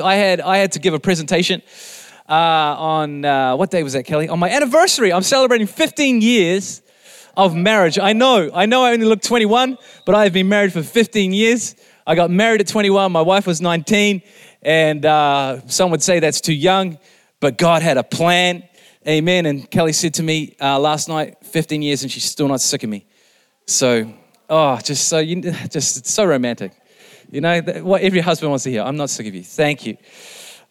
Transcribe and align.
I 0.00 0.14
had 0.14 0.40
I 0.40 0.58
had 0.58 0.72
to 0.72 0.78
give 0.78 0.94
a 0.94 1.00
presentation 1.00 1.62
uh, 2.28 2.32
on 2.32 3.24
uh, 3.24 3.56
what 3.56 3.70
day 3.70 3.82
was 3.82 3.92
that, 3.92 4.04
Kelly? 4.04 4.28
On 4.28 4.38
my 4.38 4.50
anniversary. 4.50 5.12
I'm 5.12 5.22
celebrating 5.22 5.66
15 5.66 6.20
years 6.20 6.82
of 7.36 7.54
marriage. 7.54 7.98
I 7.98 8.12
know, 8.12 8.50
I 8.52 8.66
know, 8.66 8.82
I 8.82 8.92
only 8.92 9.06
look 9.06 9.22
21, 9.22 9.78
but 10.04 10.14
I 10.14 10.24
have 10.24 10.32
been 10.32 10.48
married 10.48 10.72
for 10.72 10.82
15 10.82 11.32
years. 11.32 11.74
I 12.06 12.14
got 12.14 12.30
married 12.30 12.60
at 12.60 12.68
21. 12.68 13.12
My 13.12 13.20
wife 13.20 13.46
was 13.46 13.60
19, 13.60 14.22
and 14.62 15.04
uh, 15.04 15.66
some 15.66 15.90
would 15.90 16.02
say 16.02 16.20
that's 16.20 16.40
too 16.40 16.54
young, 16.54 16.98
but 17.40 17.58
God 17.58 17.82
had 17.82 17.98
a 17.98 18.02
plan. 18.02 18.64
Amen. 19.06 19.46
And 19.46 19.70
Kelly 19.70 19.92
said 19.92 20.14
to 20.14 20.22
me 20.22 20.56
uh, 20.60 20.78
last 20.78 21.08
night, 21.08 21.36
15 21.44 21.82
years, 21.82 22.02
and 22.02 22.10
she's 22.10 22.24
still 22.24 22.48
not 22.48 22.60
sick 22.60 22.82
of 22.82 22.90
me. 22.90 23.06
So, 23.66 24.12
oh, 24.48 24.78
just 24.78 25.08
so 25.08 25.18
you, 25.18 25.40
just 25.70 25.96
it's 25.98 26.12
so 26.12 26.24
romantic. 26.24 26.72
You 27.30 27.40
know, 27.40 27.60
what 27.82 28.02
every 28.02 28.20
husband 28.20 28.50
wants 28.50 28.64
to 28.64 28.70
hear. 28.70 28.82
I'm 28.82 28.96
not 28.96 29.10
sick 29.10 29.26
of 29.26 29.34
you. 29.34 29.42
Thank 29.42 29.84
you. 29.84 29.96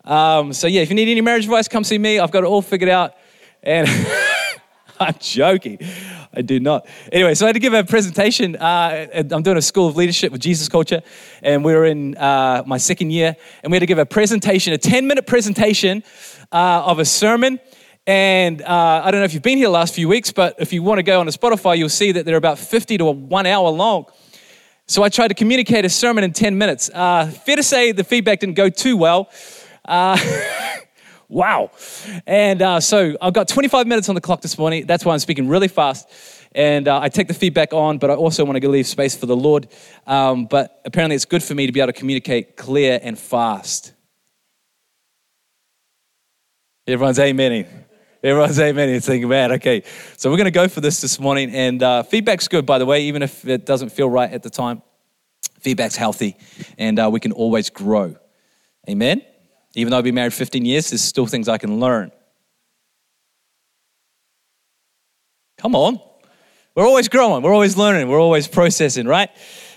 Um, 0.05 0.53
so, 0.53 0.67
yeah, 0.67 0.81
if 0.81 0.89
you 0.89 0.95
need 0.95 1.09
any 1.09 1.21
marriage 1.21 1.45
advice, 1.45 1.67
come 1.67 1.83
see 1.83 1.97
me. 1.97 2.19
I've 2.19 2.31
got 2.31 2.43
it 2.43 2.47
all 2.47 2.61
figured 2.61 2.89
out. 2.89 3.15
And 3.61 3.89
I'm 4.99 5.15
joking. 5.19 5.79
I 6.33 6.41
do 6.41 6.59
not. 6.59 6.87
Anyway, 7.11 7.33
so 7.33 7.45
I 7.45 7.49
had 7.49 7.53
to 7.53 7.59
give 7.59 7.73
a 7.73 7.83
presentation. 7.83 8.55
Uh, 8.55 9.07
I'm 9.31 9.43
doing 9.43 9.57
a 9.57 9.61
school 9.61 9.87
of 9.87 9.97
leadership 9.97 10.31
with 10.31 10.41
Jesus 10.41 10.69
Culture, 10.69 11.01
and 11.41 11.63
we 11.63 11.73
were 11.73 11.85
in 11.85 12.15
uh, 12.17 12.63
my 12.65 12.77
second 12.77 13.11
year, 13.11 13.35
and 13.63 13.71
we 13.71 13.75
had 13.75 13.81
to 13.81 13.85
give 13.85 13.99
a 13.99 14.05
presentation, 14.05 14.71
a 14.73 14.77
10 14.77 15.07
minute 15.07 15.27
presentation 15.27 16.03
uh, 16.51 16.83
of 16.85 16.99
a 16.99 17.05
sermon. 17.05 17.59
And 18.07 18.61
uh, 18.61 19.01
I 19.03 19.11
don't 19.11 19.21
know 19.21 19.25
if 19.25 19.33
you've 19.33 19.43
been 19.43 19.57
here 19.57 19.67
the 19.67 19.73
last 19.73 19.95
few 19.95 20.07
weeks, 20.07 20.31
but 20.31 20.55
if 20.59 20.71
you 20.71 20.83
want 20.83 20.99
to 20.99 21.03
go 21.03 21.19
on 21.19 21.25
to 21.25 21.37
Spotify, 21.37 21.77
you'll 21.77 21.89
see 21.89 22.11
that 22.13 22.25
they're 22.25 22.37
about 22.37 22.59
50 22.59 22.99
to 22.99 23.05
one 23.05 23.45
hour 23.45 23.69
long. 23.69 24.05
So 24.87 25.01
I 25.01 25.09
tried 25.09 25.29
to 25.29 25.33
communicate 25.33 25.83
a 25.83 25.89
sermon 25.89 26.23
in 26.23 26.31
10 26.31 26.57
minutes. 26.57 26.91
Uh, 26.93 27.25
fair 27.25 27.55
to 27.55 27.63
say 27.63 27.91
the 27.91 28.03
feedback 28.03 28.39
didn't 28.39 28.53
go 28.53 28.69
too 28.69 28.95
well. 28.95 29.31
Uh, 29.83 30.15
wow. 31.27 31.71
And 32.27 32.61
uh, 32.61 32.79
so 32.79 33.17
I've 33.19 33.33
got 33.33 33.47
25 33.47 33.87
minutes 33.87 34.09
on 34.09 34.15
the 34.15 34.21
clock 34.21 34.41
this 34.41 34.59
morning. 34.59 34.85
That's 34.85 35.03
why 35.03 35.13
I'm 35.13 35.19
speaking 35.19 35.47
really 35.47 35.69
fast. 35.69 36.07
And 36.51 36.87
uh, 36.87 36.99
I 37.01 37.09
take 37.09 37.27
the 37.27 37.33
feedback 37.33 37.73
on, 37.73 37.97
but 37.97 38.11
I 38.11 38.13
also 38.13 38.45
want 38.45 38.61
to 38.61 38.69
leave 38.69 38.85
space 38.85 39.17
for 39.17 39.25
the 39.25 39.35
Lord. 39.35 39.67
Um, 40.05 40.45
but 40.45 40.81
apparently, 40.85 41.15
it's 41.15 41.25
good 41.25 41.43
for 41.43 41.55
me 41.55 41.65
to 41.65 41.71
be 41.71 41.81
able 41.81 41.91
to 41.91 41.99
communicate 41.99 42.55
clear 42.55 42.99
and 43.01 43.17
fast. 43.17 43.91
Everyone's 46.87 47.17
amening. 47.17 47.67
Everyone's 48.25 48.59
amen. 48.59 48.89
You're 48.89 49.01
thinking, 49.01 49.29
man, 49.29 49.51
okay. 49.51 49.83
So 50.17 50.31
we're 50.31 50.37
going 50.37 50.45
to 50.45 50.51
go 50.51 50.67
for 50.67 50.81
this 50.81 50.99
this 50.99 51.19
morning. 51.19 51.51
And 51.51 51.83
uh, 51.83 52.01
feedback's 52.01 52.47
good, 52.47 52.65
by 52.65 52.79
the 52.79 52.85
way, 52.87 53.03
even 53.03 53.21
if 53.21 53.47
it 53.47 53.67
doesn't 53.67 53.89
feel 53.89 54.09
right 54.09 54.31
at 54.31 54.41
the 54.41 54.49
time. 54.49 54.81
Feedback's 55.59 55.95
healthy, 55.95 56.35
and 56.79 56.97
uh, 56.97 57.07
we 57.13 57.19
can 57.19 57.31
always 57.31 57.69
grow. 57.69 58.15
Amen? 58.89 59.21
Even 59.75 59.91
though 59.91 59.99
I've 59.99 60.03
been 60.03 60.15
married 60.15 60.33
15 60.33 60.65
years, 60.65 60.89
there's 60.89 61.03
still 61.03 61.27
things 61.27 61.47
I 61.47 61.59
can 61.59 61.79
learn. 61.79 62.11
Come 65.59 65.75
on. 65.75 65.99
We're 66.73 66.87
always 66.87 67.07
growing, 67.07 67.43
we're 67.43 67.53
always 67.53 67.77
learning, 67.77 68.09
we're 68.09 68.19
always 68.19 68.47
processing, 68.47 69.05
right? 69.05 69.29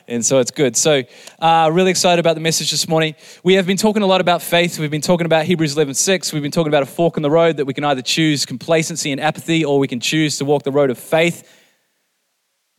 And 0.09 0.25
so 0.25 0.39
it's 0.39 0.51
good. 0.51 0.77
So, 0.77 1.03
uh, 1.39 1.71
really 1.73 1.91
excited 1.91 2.19
about 2.19 2.35
the 2.35 2.41
message 2.41 2.71
this 2.71 2.89
morning. 2.89 3.15
We 3.45 3.55
have 3.55 3.67
been 3.67 3.77
talking 3.77 4.03
a 4.03 4.07
lot 4.07 4.21
about 4.21 4.43
faith. 4.43 4.79
We've 4.79 4.91
been 4.91 5.03
talking 5.03 5.27
about 5.27 5.45
Hebrews 5.45 5.75
11 5.75 5.95
6. 5.95 6.33
We've 6.33 6.43
been 6.43 6.51
talking 6.51 6.69
about 6.69 6.83
a 6.83 6.87
fork 6.87 7.17
in 7.17 7.23
the 7.23 7.31
road 7.31 7.59
that 7.59 7.67
we 7.67 7.75
can 7.75 7.85
either 7.85 8.03
choose 8.03 8.47
complacency 8.47 9.13
and 9.13 9.21
apathy 9.21 9.65
or 9.65 9.79
we 9.79 9.87
can 9.87 10.01
choose 10.01 10.39
to 10.39 10.45
walk 10.45 10.63
the 10.63 10.73
road 10.73 10.91
of 10.91 10.99
faith. 10.99 11.47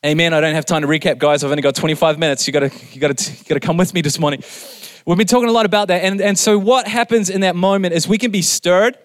Amen. 0.05 0.33
I 0.33 0.41
don't 0.41 0.55
have 0.55 0.65
time 0.65 0.81
to 0.81 0.87
recap, 0.87 1.19
guys. 1.19 1.43
I've 1.43 1.51
only 1.51 1.61
got 1.61 1.75
25 1.75 2.17
minutes. 2.17 2.47
You 2.47 2.53
gotta, 2.53 2.71
you 2.91 2.99
gotta, 2.99 3.31
you 3.31 3.45
gotta 3.47 3.59
come 3.59 3.77
with 3.77 3.93
me 3.93 4.01
this 4.01 4.17
morning. 4.17 4.43
We've 5.05 5.17
been 5.17 5.27
talking 5.27 5.49
a 5.49 5.53
lot 5.53 5.65
about 5.65 5.89
that. 5.89 6.03
And, 6.03 6.19
and 6.21 6.37
so, 6.37 6.57
what 6.57 6.87
happens 6.87 7.29
in 7.29 7.41
that 7.41 7.55
moment 7.55 7.93
is 7.93 8.07
we 8.07 8.17
can 8.17 8.31
be 8.31 8.41
stirred, 8.41 8.97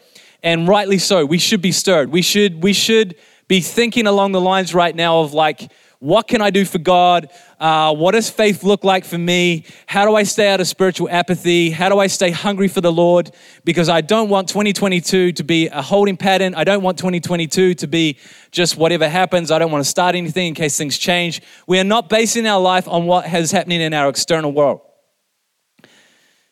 and 0.42 0.66
rightly 0.66 0.98
so. 0.98 1.24
We 1.24 1.38
should 1.38 1.62
be 1.62 1.72
stirred. 1.72 2.10
We 2.10 2.22
should, 2.22 2.62
we 2.62 2.72
should 2.72 3.16
be 3.48 3.60
thinking 3.60 4.06
along 4.06 4.32
the 4.32 4.40
lines 4.40 4.74
right 4.74 4.94
now 4.94 5.20
of 5.20 5.34
like, 5.34 5.70
what 6.04 6.28
can 6.28 6.42
I 6.42 6.50
do 6.50 6.66
for 6.66 6.78
God? 6.78 7.30
Uh, 7.64 7.94
what 7.94 8.12
does 8.12 8.28
faith 8.28 8.62
look 8.62 8.84
like 8.84 9.06
for 9.06 9.16
me? 9.16 9.64
How 9.86 10.04
do 10.04 10.14
I 10.14 10.24
stay 10.24 10.50
out 10.50 10.60
of 10.60 10.68
spiritual 10.68 11.08
apathy? 11.08 11.70
How 11.70 11.88
do 11.88 11.98
I 11.98 12.08
stay 12.08 12.30
hungry 12.30 12.68
for 12.68 12.82
the 12.82 12.92
Lord? 12.92 13.30
Because 13.64 13.88
I 13.88 14.02
don't 14.02 14.28
want 14.28 14.48
2022 14.48 15.32
to 15.32 15.44
be 15.44 15.68
a 15.68 15.80
holding 15.80 16.18
pattern. 16.18 16.54
I 16.54 16.64
don't 16.64 16.82
want 16.82 16.98
2022 16.98 17.72
to 17.72 17.86
be 17.86 18.18
just 18.50 18.76
whatever 18.76 19.08
happens. 19.08 19.50
I 19.50 19.58
don't 19.58 19.70
want 19.70 19.82
to 19.82 19.88
start 19.88 20.14
anything 20.14 20.48
in 20.48 20.54
case 20.54 20.76
things 20.76 20.98
change. 20.98 21.40
We 21.66 21.80
are 21.80 21.84
not 21.84 22.10
basing 22.10 22.46
our 22.46 22.60
life 22.60 22.86
on 22.86 23.06
what 23.06 23.32
is 23.32 23.50
happening 23.50 23.80
in 23.80 23.94
our 23.94 24.10
external 24.10 24.52
world. 24.52 24.82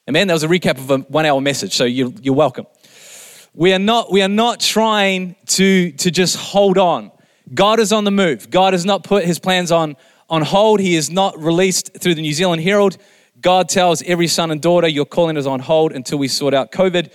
Amen. 0.09 0.29
That 0.29 0.33
was 0.33 0.45
a 0.45 0.49
recap 0.49 0.79
of 0.79 0.91
a 0.91 0.97
one 0.97 1.27
hour 1.27 1.43
message, 1.43 1.75
so 1.75 1.85
you're, 1.85 2.15
you're 2.23 2.33
welcome. 2.33 2.67
We 3.53 3.75
are 3.75 3.79
not, 3.79 4.11
we 4.11 4.23
are 4.23 4.29
not 4.29 4.61
trying 4.61 5.37
to, 5.49 5.93
to 5.93 6.11
just 6.11 6.39
hold 6.39 6.79
on. 6.79 7.13
God 7.53 7.81
is 7.81 7.93
on 7.93 8.05
the 8.05 8.11
move. 8.11 8.49
God 8.49 8.73
has 8.73 8.87
not 8.87 9.05
put 9.05 9.27
his 9.27 9.39
plans 9.39 9.71
on, 9.71 9.97
on 10.33 10.43
hold. 10.43 10.81
He 10.81 10.97
is 10.97 11.11
not 11.11 11.39
released 11.39 11.93
through 12.01 12.15
the 12.15 12.23
New 12.23 12.33
Zealand 12.33 12.63
Herald. 12.63 12.97
God 13.41 13.69
tells 13.69 14.03
every 14.03 14.27
son 14.27 14.51
and 14.51 14.63
daughter, 14.63 14.89
your 14.89 15.05
calling 15.05 15.37
is 15.37 15.47
on 15.47 15.61
hold 15.61 15.93
until 15.93 16.19
we 16.19 16.27
sort 16.27 16.55
out 16.55 16.73
COVID. 16.73 17.13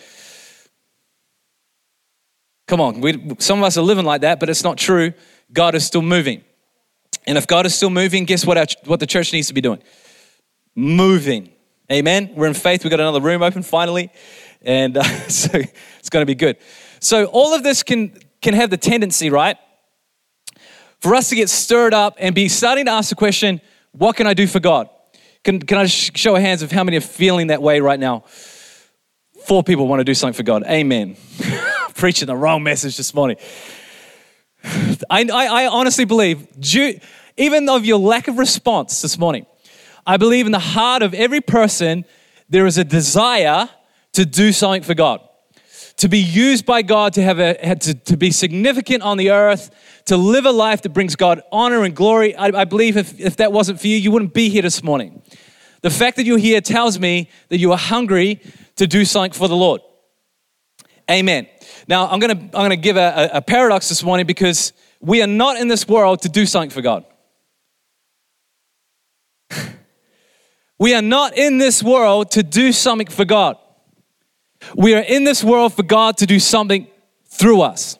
Come 2.67 2.79
on, 2.79 3.01
we, 3.01 3.35
some 3.39 3.59
of 3.59 3.65
us 3.65 3.77
are 3.77 3.81
living 3.81 4.05
like 4.05 4.21
that, 4.21 4.39
but 4.39 4.49
it's 4.49 4.63
not 4.63 4.77
true. 4.77 5.13
God 5.51 5.73
is 5.73 5.85
still 5.85 6.01
moving. 6.01 6.43
And 7.25 7.37
if 7.37 7.47
God 7.47 7.65
is 7.65 7.73
still 7.73 7.89
moving, 7.89 8.25
guess 8.25 8.45
what, 8.45 8.57
our, 8.57 8.67
what 8.85 8.99
the 8.99 9.07
church 9.07 9.33
needs 9.33 9.47
to 9.47 9.53
be 9.53 9.61
doing? 9.61 9.81
Moving. 10.75 11.49
Amen. 11.91 12.31
We're 12.35 12.47
in 12.47 12.53
faith. 12.53 12.83
We've 12.83 12.91
got 12.91 12.99
another 12.99 13.21
room 13.21 13.41
open 13.41 13.63
finally. 13.63 14.11
And 14.61 14.95
uh, 14.95 15.03
so 15.27 15.49
it's 15.99 16.09
going 16.09 16.21
to 16.21 16.27
be 16.27 16.35
good. 16.35 16.57
So 16.99 17.25
all 17.25 17.55
of 17.55 17.63
this 17.63 17.81
can, 17.81 18.15
can 18.41 18.53
have 18.53 18.69
the 18.69 18.77
tendency, 18.77 19.29
right? 19.29 19.57
For 20.99 21.15
us 21.15 21.29
to 21.29 21.35
get 21.35 21.49
stirred 21.49 21.93
up 21.93 22.15
and 22.19 22.33
be 22.33 22.49
starting 22.49 22.85
to 22.85 22.91
ask 22.91 23.09
the 23.09 23.15
question, 23.15 23.61
what 23.91 24.15
can 24.15 24.27
I 24.27 24.33
do 24.33 24.47
for 24.47 24.59
God? 24.59 24.89
Can, 25.43 25.59
can 25.59 25.77
I 25.77 25.85
show 25.85 26.35
a 26.35 26.41
hands 26.41 26.61
of 26.61 26.71
how 26.71 26.83
many 26.83 26.97
are 26.97 27.01
feeling 27.01 27.47
that 27.47 27.61
way 27.61 27.79
right 27.79 27.99
now? 27.99 28.23
Four 29.45 29.63
people 29.63 29.87
want 29.87 30.01
to 30.01 30.03
do 30.03 30.13
something 30.13 30.35
for 30.35 30.43
God. 30.43 30.63
Amen. 30.63 31.15
Preaching 31.95 32.27
the 32.27 32.35
wrong 32.35 32.63
message 32.63 32.97
this 32.97 33.13
morning. 33.13 33.37
I, 35.09 35.25
I, 35.31 35.47
I 35.63 35.67
honestly 35.67 36.05
believe, 36.05 36.47
due, 36.59 36.99
even 37.37 37.69
of 37.69 37.85
your 37.85 37.99
lack 37.99 38.27
of 38.27 38.37
response 38.37 39.01
this 39.01 39.17
morning, 39.17 39.45
I 40.05 40.17
believe 40.17 40.45
in 40.45 40.51
the 40.51 40.59
heart 40.59 41.03
of 41.03 41.13
every 41.13 41.41
person, 41.41 42.05
there 42.49 42.65
is 42.65 42.77
a 42.77 42.83
desire 42.83 43.69
to 44.13 44.25
do 44.25 44.51
something 44.51 44.83
for 44.83 44.93
God, 44.93 45.21
to 45.97 46.07
be 46.07 46.19
used 46.19 46.65
by 46.65 46.83
God, 46.83 47.13
to 47.13 47.23
have 47.23 47.39
a, 47.39 47.75
to, 47.75 47.93
to 47.93 48.17
be 48.17 48.31
significant 48.31 49.03
on 49.03 49.17
the 49.17 49.31
earth, 49.31 49.71
to 50.05 50.15
live 50.15 50.45
a 50.45 50.51
life 50.51 50.83
that 50.83 50.89
brings 50.89 51.15
God 51.15 51.41
honor 51.51 51.83
and 51.83 51.95
glory. 51.95 52.35
I, 52.35 52.61
I 52.61 52.65
believe 52.65 52.97
if, 52.97 53.19
if 53.19 53.37
that 53.37 53.51
wasn't 53.51 53.81
for 53.81 53.87
you, 53.87 53.97
you 53.97 54.11
wouldn't 54.11 54.33
be 54.33 54.49
here 54.49 54.61
this 54.61 54.83
morning. 54.83 55.21
The 55.81 55.89
fact 55.89 56.17
that 56.17 56.25
you're 56.25 56.37
here 56.37 56.61
tells 56.61 56.99
me 56.99 57.29
that 57.49 57.57
you 57.57 57.71
are 57.71 57.77
hungry 57.77 58.41
to 58.75 58.87
do 58.87 59.05
something 59.05 59.31
for 59.31 59.47
the 59.47 59.55
Lord. 59.55 59.81
Amen. 61.09 61.47
Now, 61.87 62.07
I'm 62.07 62.19
going 62.19 62.49
to 62.49 62.57
I'm 62.57 62.69
to 62.69 62.75
give 62.75 62.97
a, 62.97 63.29
a, 63.33 63.41
paradox 63.41 63.89
this 63.89 64.03
morning 64.03 64.25
because 64.25 64.73
we 64.99 65.21
are 65.21 65.27
not 65.27 65.57
in 65.57 65.67
this 65.67 65.87
world 65.87 66.21
to 66.23 66.29
do 66.29 66.45
something 66.45 66.69
for 66.69 66.81
God. 66.81 67.05
we 70.79 70.93
are 70.93 71.01
not 71.01 71.37
in 71.37 71.59
this 71.59 71.81
world 71.81 72.31
to 72.31 72.43
do 72.43 72.71
something 72.73 73.07
for 73.07 73.23
God. 73.23 73.57
We 74.75 74.95
are 74.95 75.01
in 75.01 75.23
this 75.23 75.43
world 75.43 75.73
for 75.73 75.83
God 75.83 76.17
to 76.17 76.25
do 76.25 76.39
something 76.39 76.87
through 77.25 77.61
us. 77.61 77.97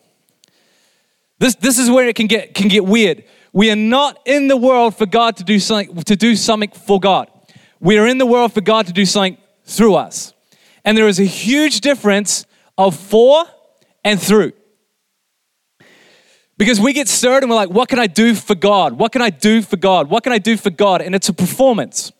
This, 1.40 1.56
this 1.56 1.78
is 1.78 1.90
where 1.90 2.08
it 2.08 2.16
can 2.16 2.28
get, 2.28 2.54
can 2.54 2.68
get 2.68 2.86
weird. 2.86 3.24
We 3.54 3.72
are 3.72 3.76
not 3.76 4.20
in 4.26 4.48
the 4.48 4.58
world 4.58 4.96
for 4.96 5.06
God 5.06 5.38
to 5.38 5.44
do 5.44 5.60
something, 5.60 5.96
to 6.04 6.16
do 6.16 6.36
something 6.36 6.72
for 6.72 7.00
God. 7.00 7.30
We 7.80 7.98
are 7.98 8.08
in 8.08 8.18
the 8.18 8.26
world 8.26 8.54
for 8.54 8.62
God 8.62 8.88
to 8.88 8.94
do 8.94 9.06
something 9.06 9.38
through 9.64 9.96
us. 9.96 10.34
And 10.84 10.98
there 10.98 11.08
is 11.08 11.20
a 11.20 11.26
huge 11.26 11.82
difference 11.82 12.46
of 12.78 12.96
for 12.96 13.46
and 14.04 14.22
through. 14.22 14.54
Because 16.58 16.80
we 16.80 16.92
get 16.94 17.08
stirred 17.08 17.44
and 17.44 17.52
we're 17.52 17.56
like, 17.56 17.70
what 17.70 17.88
can 17.88 18.00
I 18.00 18.08
do 18.08 18.34
for 18.34 18.56
God? 18.56 18.94
What 18.94 19.12
can 19.12 19.22
I 19.22 19.30
do 19.30 19.62
for 19.62 19.78
God? 19.78 20.10
What 20.10 20.24
can 20.24 20.34
I 20.34 20.40
do 20.40 20.58
for 20.58 20.72
God? 20.72 21.02
And 21.02 21.14
it's 21.14 21.30
a 21.30 21.34
performance. 21.34 22.12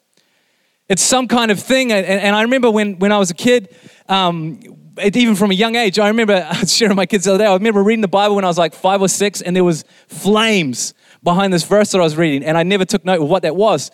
It's 0.90 1.02
some 1.02 1.28
kind 1.28 1.52
of 1.52 1.60
thing. 1.60 1.92
And, 1.92 2.06
and 2.06 2.36
I 2.36 2.44
remember 2.44 2.72
when, 2.72 2.98
when 3.00 3.12
I 3.12 3.18
was 3.18 3.30
a 3.30 3.34
kid, 3.34 3.76
um, 4.08 4.60
even 5.02 5.36
from 5.36 5.52
a 5.52 5.54
young 5.54 5.76
age, 5.76 6.00
I 6.00 6.08
remember 6.08 6.34
I 6.52 6.60
was 6.62 6.76
sharing 6.76 6.96
my 6.96 7.06
kids 7.06 7.26
the 7.26 7.32
other 7.34 7.44
day. 7.44 7.48
I 7.48 7.54
remember 7.54 7.84
reading 7.84 8.02
the 8.02 8.08
Bible 8.08 8.36
when 8.36 8.46
I 8.46 8.48
was 8.48 8.58
like 8.58 8.74
five 8.74 9.02
or 9.02 9.10
six, 9.10 9.42
and 9.42 9.56
there 9.56 9.64
was 9.64 9.84
flames 10.08 10.94
behind 11.24 11.52
this 11.52 11.64
verse 11.64 11.92
that 11.92 12.00
I 12.00 12.04
was 12.04 12.16
reading, 12.16 12.44
and 12.44 12.58
I 12.58 12.64
never 12.64 12.86
took 12.86 13.04
note 13.04 13.22
of 13.22 13.30
what 13.30 13.44
that 13.44 13.56
was. 13.56 13.92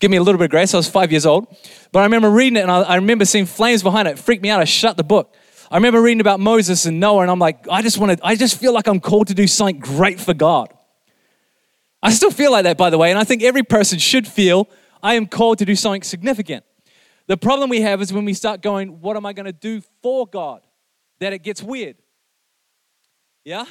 Give 0.00 0.10
me 0.10 0.16
a 0.16 0.22
little 0.22 0.38
bit 0.38 0.46
of 0.46 0.50
grace. 0.50 0.74
I 0.74 0.76
was 0.76 0.88
five 0.88 1.12
years 1.12 1.24
old, 1.24 1.46
but 1.92 2.00
I 2.00 2.02
remember 2.02 2.30
reading 2.30 2.56
it, 2.56 2.60
and 2.60 2.70
I, 2.70 2.82
I 2.82 2.96
remember 2.96 3.24
seeing 3.24 3.46
flames 3.46 3.82
behind 3.82 4.08
it. 4.08 4.12
It 4.12 4.18
freaked 4.18 4.42
me 4.42 4.50
out. 4.50 4.60
I 4.60 4.64
shut 4.64 4.96
the 4.96 5.04
book. 5.04 5.34
I 5.70 5.76
remember 5.76 6.02
reading 6.02 6.20
about 6.20 6.40
Moses 6.40 6.84
and 6.84 7.00
Noah, 7.00 7.22
and 7.22 7.30
I'm 7.30 7.38
like, 7.38 7.66
I 7.68 7.80
just 7.80 7.96
want 7.96 8.18
to. 8.18 8.26
I 8.26 8.36
just 8.36 8.58
feel 8.60 8.74
like 8.74 8.86
I'm 8.86 9.00
called 9.00 9.28
to 9.28 9.34
do 9.34 9.46
something 9.46 9.78
great 9.78 10.20
for 10.20 10.34
God. 10.34 10.68
I 12.02 12.10
still 12.10 12.30
feel 12.30 12.52
like 12.52 12.64
that, 12.64 12.76
by 12.76 12.90
the 12.90 12.98
way, 12.98 13.10
and 13.10 13.18
I 13.18 13.24
think 13.24 13.42
every 13.42 13.62
person 13.62 13.98
should 13.98 14.28
feel 14.28 14.68
I 15.04 15.14
am 15.14 15.26
called 15.26 15.58
to 15.58 15.64
do 15.64 15.76
something 15.76 16.02
significant. 16.02 16.64
The 17.28 17.36
problem 17.36 17.70
we 17.70 17.82
have 17.82 18.02
is 18.02 18.12
when 18.12 18.24
we 18.24 18.34
start 18.34 18.62
going, 18.62 19.00
What 19.00 19.16
am 19.16 19.24
I 19.24 19.32
going 19.32 19.46
to 19.46 19.52
do 19.52 19.82
for 20.02 20.26
God? 20.26 20.62
that 21.20 21.32
it 21.32 21.42
gets 21.42 21.62
weird. 21.62 21.96
Yeah? 23.44 23.64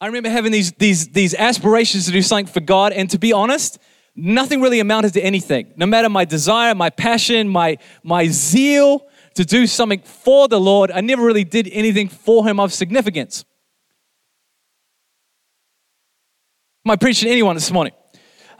I 0.00 0.06
remember 0.06 0.30
having 0.30 0.52
these, 0.52 0.72
these, 0.72 1.08
these 1.08 1.34
aspirations 1.34 2.06
to 2.06 2.12
do 2.12 2.22
something 2.22 2.46
for 2.46 2.60
God, 2.60 2.92
and 2.92 3.10
to 3.10 3.18
be 3.18 3.32
honest, 3.32 3.78
nothing 4.16 4.60
really 4.60 4.80
amounted 4.80 5.12
to 5.14 5.20
anything. 5.20 5.72
No 5.76 5.86
matter 5.86 6.08
my 6.08 6.24
desire, 6.24 6.74
my 6.74 6.90
passion, 6.90 7.48
my, 7.48 7.76
my 8.02 8.26
zeal 8.28 9.06
to 9.34 9.44
do 9.44 9.66
something 9.66 10.00
for 10.00 10.48
the 10.48 10.58
Lord, 10.58 10.90
I 10.90 11.02
never 11.02 11.22
really 11.22 11.44
did 11.44 11.68
anything 11.70 12.08
for 12.08 12.46
Him 12.46 12.58
of 12.58 12.72
significance. 12.72 13.44
Am 16.86 16.92
I 16.92 16.96
preaching 16.96 17.26
to 17.26 17.32
anyone 17.32 17.54
this 17.54 17.70
morning? 17.70 17.92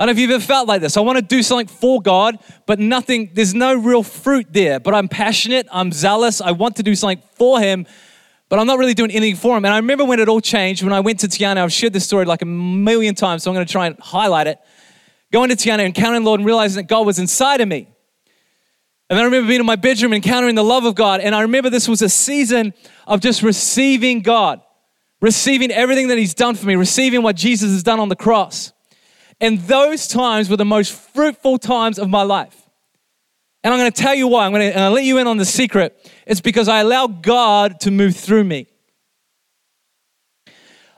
I 0.01 0.07
don't 0.07 0.15
know 0.15 0.19
if 0.19 0.19
you've 0.19 0.31
ever 0.31 0.43
felt 0.43 0.67
like 0.67 0.81
this. 0.81 0.97
I 0.97 1.03
want 1.03 1.19
to 1.19 1.23
do 1.23 1.43
something 1.43 1.67
for 1.67 2.01
God, 2.01 2.39
but 2.65 2.79
nothing, 2.79 3.33
there's 3.35 3.53
no 3.53 3.75
real 3.75 4.03
fruit 4.03 4.47
there. 4.51 4.81
But 4.81 4.95
I'm 4.95 5.09
passionate, 5.09 5.69
I'm 5.71 5.93
zealous, 5.93 6.41
I 6.41 6.53
want 6.53 6.77
to 6.77 6.83
do 6.83 6.95
something 6.95 7.23
for 7.35 7.61
Him, 7.61 7.87
but 8.49 8.59
I'm 8.59 8.67
not 8.67 8.79
really 8.79 8.95
doing 8.95 9.11
anything 9.11 9.37
for 9.37 9.59
Him. 9.59 9.67
And 9.67 9.75
I 9.75 9.77
remember 9.77 10.07
when 10.07 10.19
it 10.19 10.27
all 10.27 10.41
changed, 10.41 10.83
when 10.83 10.95
I 10.95 11.01
went 11.01 11.21
to 11.21 11.29
Tiana, 11.29 11.59
I've 11.59 11.71
shared 11.71 11.93
this 11.93 12.07
story 12.07 12.25
like 12.25 12.41
a 12.41 12.47
million 12.47 13.15
times, 13.15 13.43
so 13.43 13.51
I'm 13.51 13.55
going 13.55 13.67
to 13.67 13.71
try 13.71 13.89
and 13.89 14.01
highlight 14.01 14.47
it. 14.47 14.59
Going 15.33 15.51
to 15.51 15.55
Tiana, 15.55 15.85
encountering 15.85 16.25
Lord, 16.25 16.41
and 16.41 16.47
realizing 16.47 16.77
that 16.77 16.89
God 16.89 17.05
was 17.05 17.19
inside 17.19 17.61
of 17.61 17.69
me. 17.69 17.87
And 19.11 19.19
I 19.19 19.23
remember 19.25 19.49
being 19.49 19.61
in 19.61 19.67
my 19.67 19.77
bedroom, 19.77 20.15
encountering 20.15 20.55
the 20.55 20.65
love 20.65 20.87
of 20.87 20.95
God. 20.95 21.21
And 21.21 21.35
I 21.35 21.43
remember 21.43 21.69
this 21.69 21.89
was 21.89 22.01
a 22.01 22.09
season 22.09 22.73
of 23.07 23.21
just 23.21 23.43
receiving 23.43 24.23
God, 24.23 24.63
receiving 25.21 25.71
everything 25.71 26.09
that 26.09 26.17
He's 26.17 26.33
done 26.33 26.55
for 26.55 26.65
me, 26.65 26.77
receiving 26.77 27.21
what 27.21 27.37
Jesus 27.37 27.71
has 27.71 27.83
done 27.83 28.01
on 28.01 28.09
the 28.09 28.17
cross. 28.17 28.73
And 29.41 29.61
those 29.61 30.07
times 30.07 30.51
were 30.51 30.57
the 30.57 30.65
most 30.65 30.93
fruitful 30.93 31.59
times 31.59 31.99
of 31.99 32.09
my 32.09 32.23
life. 32.23 32.57
And 33.63 33.73
I'm 33.73 33.81
going 33.81 33.93
to 33.93 34.03
tell 34.03 34.15
you 34.15 34.29
why. 34.29 34.47
I'm 34.47 34.53
going 34.53 34.73
to 34.73 34.91
let 34.91 35.05
you 35.05 35.19
in 35.19 35.27
on 35.27 35.37
the 35.37 35.45
secret. 35.45 36.11
It's 36.27 36.41
because 36.41 36.69
I 36.69 36.81
allow 36.81 37.07
God 37.07 37.81
to 37.81 37.91
move 37.91 38.17
through 38.17 38.45
me. 38.45 38.67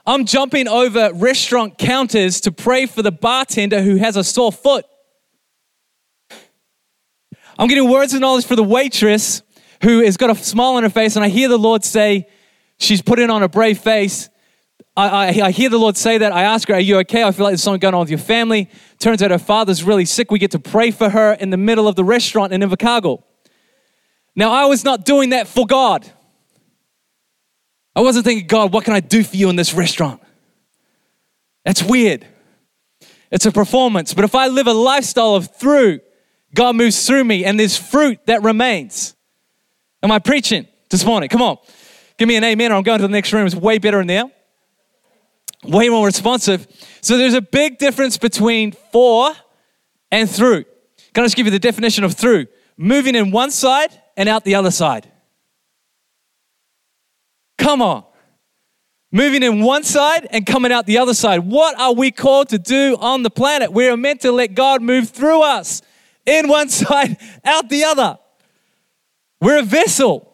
I'm 0.05 0.25
jumping 0.25 0.67
over 0.67 1.11
restaurant 1.13 1.77
counters 1.77 2.41
to 2.41 2.51
pray 2.51 2.85
for 2.85 3.01
the 3.01 3.11
bartender 3.11 3.81
who 3.81 3.95
has 3.95 4.17
a 4.17 4.23
sore 4.23 4.51
foot. 4.51 4.85
I'm 7.57 7.67
getting 7.67 7.89
words 7.89 8.13
of 8.13 8.19
knowledge 8.19 8.45
for 8.45 8.55
the 8.55 8.63
waitress 8.63 9.41
who 9.81 10.03
has 10.03 10.17
got 10.17 10.29
a 10.29 10.35
smile 10.35 10.75
on 10.75 10.83
her 10.83 10.89
face, 10.89 11.15
and 11.15 11.23
I 11.23 11.29
hear 11.29 11.47
the 11.47 11.57
Lord 11.57 11.83
say, 11.83 12.27
She's 12.79 13.01
putting 13.01 13.29
on 13.29 13.43
a 13.43 13.47
brave 13.47 13.77
face. 13.77 14.29
I, 14.95 15.07
I, 15.07 15.45
I, 15.45 15.51
hear 15.51 15.69
the 15.69 15.79
Lord 15.79 15.97
say 15.97 16.19
that. 16.19 16.31
I 16.31 16.43
ask 16.43 16.67
her, 16.67 16.75
Are 16.75 16.79
you 16.79 16.97
okay? 16.99 17.23
I 17.23 17.31
feel 17.31 17.45
like 17.45 17.51
there's 17.51 17.63
something 17.63 17.79
going 17.79 17.95
on 17.95 18.01
with 18.01 18.11
your 18.11 18.19
family. 18.19 18.69
Turns 18.99 19.23
out 19.23 19.31
her 19.31 19.39
father's 19.39 19.83
really 19.83 20.05
sick. 20.05 20.29
We 20.29 20.37
get 20.37 20.51
to 20.51 20.59
pray 20.59 20.91
for 20.91 21.09
her 21.09 21.33
in 21.33 21.49
the 21.49 21.57
middle 21.57 21.87
of 21.87 21.95
the 21.95 22.03
restaurant 22.03 22.53
in 22.53 22.61
Invercargill. 22.61 23.23
Now, 24.35 24.51
I 24.51 24.65
was 24.65 24.83
not 24.83 25.03
doing 25.03 25.31
that 25.31 25.47
for 25.47 25.65
God. 25.65 26.09
I 27.95 28.01
wasn't 28.01 28.25
thinking, 28.25 28.47
God, 28.47 28.71
what 28.71 28.85
can 28.85 28.93
I 28.93 28.99
do 28.99 29.23
for 29.23 29.35
you 29.35 29.49
in 29.49 29.55
this 29.55 29.73
restaurant? 29.73 30.21
That's 31.65 31.81
weird. 31.81 32.27
It's 33.31 33.45
a 33.45 33.51
performance. 33.51 34.13
But 34.13 34.25
if 34.25 34.35
I 34.35 34.47
live 34.47 34.67
a 34.67 34.73
lifestyle 34.73 35.35
of 35.35 35.55
through, 35.55 36.01
God 36.53 36.75
moves 36.75 37.05
through 37.05 37.23
me 37.23 37.45
and 37.45 37.59
there's 37.59 37.77
fruit 37.77 38.19
that 38.27 38.43
remains. 38.43 39.15
Am 40.03 40.11
I 40.11 40.19
preaching 40.19 40.67
this 40.89 41.03
morning? 41.03 41.29
Come 41.29 41.41
on. 41.41 41.57
Give 42.17 42.27
me 42.27 42.35
an 42.35 42.43
amen 42.43 42.71
or 42.71 42.75
I'm 42.75 42.83
going 42.83 42.99
to 42.99 43.07
the 43.07 43.11
next 43.11 43.33
room. 43.33 43.45
It's 43.47 43.55
way 43.55 43.79
better 43.79 43.99
in 43.99 44.07
there 44.07 44.31
way 45.63 45.89
more 45.89 46.05
responsive. 46.05 46.67
So 47.01 47.17
there's 47.17 47.33
a 47.33 47.41
big 47.41 47.77
difference 47.77 48.17
between 48.17 48.71
for 48.91 49.31
and 50.11 50.29
through. 50.29 50.65
Can 51.13 51.23
I 51.23 51.25
just 51.25 51.35
give 51.35 51.45
you 51.45 51.51
the 51.51 51.59
definition 51.59 52.03
of 52.03 52.13
through? 52.13 52.47
Moving 52.77 53.15
in 53.15 53.31
one 53.31 53.51
side 53.51 53.89
and 54.17 54.27
out 54.27 54.43
the 54.43 54.55
other 54.55 54.71
side. 54.71 55.09
Come 57.57 57.81
on. 57.81 58.03
Moving 59.11 59.43
in 59.43 59.61
one 59.61 59.83
side 59.83 60.27
and 60.31 60.45
coming 60.45 60.71
out 60.71 60.87
the 60.87 60.97
other 60.97 61.13
side. 61.13 61.41
What 61.41 61.79
are 61.79 61.93
we 61.93 62.09
called 62.09 62.49
to 62.49 62.57
do 62.57 62.97
on 62.99 63.21
the 63.21 63.29
planet? 63.29 63.71
We 63.71 63.87
are 63.87 63.95
meant 63.95 64.21
to 64.21 64.31
let 64.31 64.55
God 64.55 64.81
move 64.81 65.09
through 65.09 65.43
us 65.43 65.83
in 66.25 66.47
one 66.47 66.69
side, 66.69 67.17
out 67.45 67.69
the 67.69 67.83
other. 67.83 68.17
We're 69.39 69.59
a 69.59 69.63
vessel. 69.63 70.32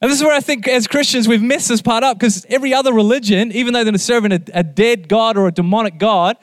And 0.00 0.10
this 0.10 0.18
is 0.18 0.24
where 0.24 0.36
I 0.36 0.40
think 0.40 0.68
as 0.68 0.86
Christians 0.86 1.26
we've 1.26 1.42
messed 1.42 1.68
this 1.68 1.82
part 1.82 2.04
up 2.04 2.18
because 2.18 2.46
every 2.48 2.72
other 2.72 2.92
religion, 2.92 3.50
even 3.52 3.74
though 3.74 3.82
they're 3.82 3.98
serving 3.98 4.32
a, 4.32 4.40
a 4.54 4.62
dead 4.62 5.08
God 5.08 5.36
or 5.36 5.48
a 5.48 5.52
demonic 5.52 5.98
God, 5.98 6.36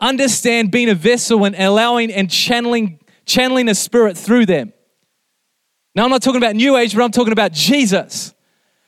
understand 0.00 0.70
being 0.70 0.90
a 0.90 0.94
vessel 0.94 1.44
and 1.44 1.54
allowing 1.56 2.12
and 2.12 2.30
channeling, 2.30 3.00
channeling 3.24 3.68
a 3.68 3.74
spirit 3.74 4.18
through 4.18 4.46
them. 4.46 4.72
Now, 5.94 6.04
I'm 6.04 6.10
not 6.10 6.22
talking 6.22 6.40
about 6.42 6.56
New 6.56 6.76
Age, 6.76 6.94
but 6.94 7.02
I'm 7.02 7.10
talking 7.10 7.32
about 7.32 7.52
Jesus. 7.52 8.34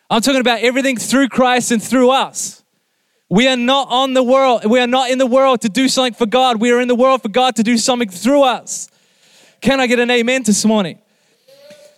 I'm 0.09 0.21
talking 0.21 0.41
about 0.41 0.61
everything 0.61 0.97
through 0.99 1.29
Christ 1.29 1.73
and 1.73 1.83
through 1.83 2.11
us. 2.11 2.63
We 3.31 3.49
are 3.49 3.57
not 3.57 3.89
on 3.91 4.13
the 4.13 4.23
world. 4.23 4.67
We 4.67 4.79
are 4.79 4.87
not 4.87 5.11
in 5.11 5.17
the 5.17 5.27
world 5.27 5.63
to 5.63 5.71
do 5.71 5.89
something 5.89 6.13
for 6.13 6.27
God. 6.27 6.61
We 6.61 6.71
are 6.71 6.81
in 6.81 6.89
the 6.89 6.95
world 6.95 7.23
for 7.23 7.31
God 7.31 7.57
to 7.57 7.63
do 7.63 7.79
something 7.79 8.11
through 8.11 8.43
us. 8.43 8.91
Can 9.63 9.81
I 9.81 9.87
get 9.87 9.99
an 9.99 10.11
amen 10.11 10.43
this 10.43 10.65
morning? 10.67 11.02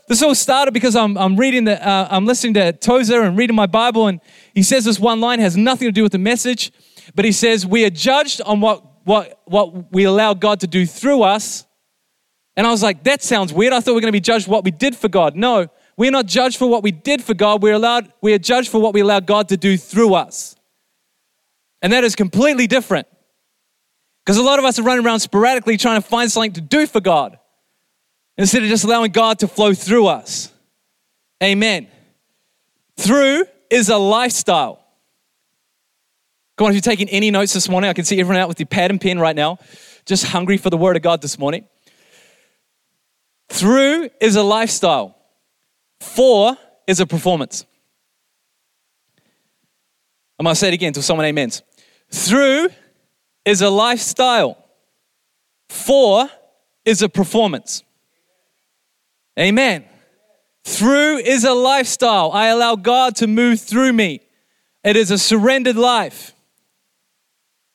This 0.07 0.23
all 0.23 0.35
started 0.35 0.73
because 0.73 0.97
I'm, 0.97 1.17
I'm 1.17 1.37
reading 1.37 1.65
the, 1.65 1.87
uh, 1.87 2.09
I'm 2.11 2.27
listening 2.27 2.55
to 2.55 2.73
Tozer 2.73 3.23
and 3.23 3.39
reading 3.39 3.57
my 3.57 3.67
Bible, 3.67 4.07
and 4.07 4.21
he 4.55 4.63
says 4.63 4.85
this 4.85 5.01
one 5.01 5.21
line 5.21 5.41
has 5.41 5.57
nothing 5.57 5.89
to 5.89 5.93
do 5.93 6.03
with 6.03 6.13
the 6.13 6.19
message, 6.19 6.73
but 7.15 7.25
he 7.25 7.33
says, 7.33 7.65
We 7.65 7.85
are 7.87 7.91
judged 7.91 8.43
on 8.43 8.61
what, 8.61 8.85
what, 9.05 9.41
what 9.47 9.93
we 9.93 10.05
allow 10.05 10.35
God 10.35 10.61
to 10.61 10.67
do 10.67 10.85
through 10.85 11.23
us. 11.23 11.65
And 12.57 12.67
I 12.67 12.71
was 12.71 12.83
like, 12.83 13.05
That 13.05 13.23
sounds 13.23 13.53
weird. 13.53 13.73
I 13.73 13.81
thought 13.81 13.93
we 13.93 13.99
are 13.99 14.03
going 14.03 14.13
to 14.13 14.17
be 14.17 14.21
judged 14.21 14.47
what 14.47 14.63
we 14.63 14.71
did 14.71 14.95
for 14.95 15.09
God. 15.09 15.37
No, 15.37 15.69
we're 15.97 16.11
not 16.11 16.27
judged 16.27 16.59
for 16.59 16.67
what 16.67 16.83
we 16.83 16.91
did 16.91 17.25
for 17.25 17.33
God. 17.33 17.63
We're, 17.63 17.75
allowed, 17.75 18.13
we 18.21 18.35
are 18.35 18.39
judged 18.39 18.69
for 18.69 18.81
what 18.81 18.93
we 18.93 19.01
allow 19.01 19.21
God 19.21 19.49
to 19.49 19.57
do 19.57 19.79
through 19.79 20.15
us. 20.15 20.55
And 21.81 21.93
that 21.95 22.05
is 22.05 22.15
completely 22.15 22.67
different. 22.67 23.07
Because 24.25 24.37
a 24.37 24.43
lot 24.43 24.59
of 24.59 24.65
us 24.67 24.79
are 24.79 24.83
running 24.83 25.05
around 25.05 25.21
sporadically 25.21 25.77
trying 25.77 26.01
to 26.01 26.07
find 26.07 26.31
something 26.31 26.53
to 26.53 26.61
do 26.61 26.87
for 26.87 27.01
God 27.01 27.39
instead 28.37 28.63
of 28.63 28.69
just 28.69 28.85
allowing 28.85 29.13
God 29.13 29.39
to 29.41 29.49
flow 29.49 29.75
through 29.75 30.07
us. 30.07 30.53
Amen. 31.43 31.89
Through 32.97 33.45
is 33.71 33.89
a 33.89 33.97
lifestyle. 33.97 34.81
Come 36.57 36.67
on, 36.67 36.71
if 36.71 36.77
you're 36.77 36.83
taking 36.83 37.09
any 37.09 37.31
notes 37.31 37.53
this 37.53 37.69
morning, 37.69 37.91
I 37.91 37.93
can 37.93 38.05
see 38.05 38.21
everyone 38.21 38.41
out 38.41 38.49
with 38.49 38.61
your 38.61 38.67
pad 38.67 38.91
and 38.91 39.01
pen 39.01 39.19
right 39.19 39.35
now, 39.35 39.59
just 40.07 40.27
hungry 40.27 40.57
for 40.57 40.71
the 40.71 40.77
word 40.77 40.97
of 40.97 41.03
God 41.03 41.21
this 41.21 41.39
morning. 41.39 41.65
Through 43.49 44.11
is 44.21 44.37
a 44.37 44.43
lifestyle. 44.43 45.17
For 46.01 46.57
is 46.87 47.01
a 47.01 47.07
performance. 47.07 47.67
I'm 50.39 50.45
going 50.45 50.55
to 50.55 50.59
say 50.59 50.69
it 50.69 50.75
again 50.75 50.89
until 50.89 51.03
someone 51.03 51.27
amens. 51.27 51.63
Through 52.11 52.69
is 53.45 53.63
a 53.63 53.71
lifestyle. 53.71 54.65
For 55.69 56.29
is 56.85 57.03
a 57.03 57.09
performance. 57.09 57.83
Amen. 59.39 59.85
Through 60.65 61.19
is 61.19 61.45
a 61.45 61.53
lifestyle. 61.53 62.31
I 62.33 62.47
allow 62.47 62.77
God 62.77 63.17
to 63.17 63.27
move 63.27 63.61
through 63.61 63.93
me. 63.93 64.21
It 64.83 64.97
is 64.97 65.11
a 65.11 65.19
surrendered 65.19 65.77
life. 65.77 66.35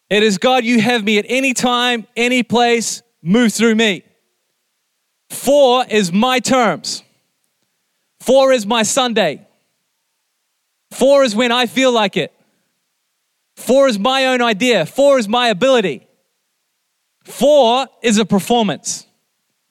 It 0.09 0.23
is 0.23 0.37
God, 0.37 0.63
you 0.63 0.81
have 0.81 1.03
me 1.03 1.19
at 1.19 1.25
any 1.27 1.53
time, 1.53 2.07
any 2.15 2.41
place, 2.41 3.03
move 3.21 3.53
through 3.53 3.75
me. 3.75 4.03
For 5.29 5.85
is 5.85 6.11
my 6.11 6.39
terms. 6.39 7.03
For 8.19 8.51
is 8.51 8.65
my 8.65 8.83
Sunday. 8.83 9.45
For 10.91 11.23
is 11.23 11.35
when 11.35 11.51
I 11.51 11.67
feel 11.67 11.91
like 11.91 12.17
it. 12.17 12.33
For 13.55 13.87
is 13.87 13.99
my 13.99 14.27
own 14.27 14.41
idea. 14.41 14.85
For 14.85 15.19
is 15.19 15.27
my 15.27 15.49
ability. 15.49 16.07
For 17.23 17.87
is 18.01 18.17
a 18.17 18.25
performance. 18.25 19.05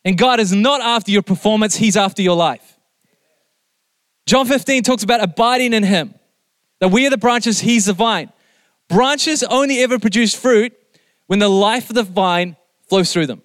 And 0.09 0.17
God 0.17 0.41
is 0.41 0.53
not 0.53 0.81
after 0.81 1.11
your 1.11 1.21
performance, 1.21 1.77
He's 1.77 1.95
after 1.95 2.23
your 2.23 2.35
life. 2.35 2.79
John 4.25 4.47
15 4.47 4.83
talks 4.83 5.03
about 5.03 5.23
abiding 5.23 5.75
in 5.75 5.83
Him, 5.83 6.15
that 6.81 6.89
we 6.89 7.07
are 7.07 7.11
the 7.11 7.19
branches, 7.19 7.61
He's 7.61 7.85
the 7.85 7.93
vine. 7.93 8.33
Branches 8.89 9.43
only 9.43 9.81
ever 9.81 9.99
produce 9.99 10.35
fruit 10.35 10.73
when 11.27 11.41
the 11.41 11.49
life 11.51 11.91
of 11.91 11.95
the 11.95 12.05
vine 12.05 12.57
flows 12.89 13.13
through 13.13 13.27
them. 13.27 13.43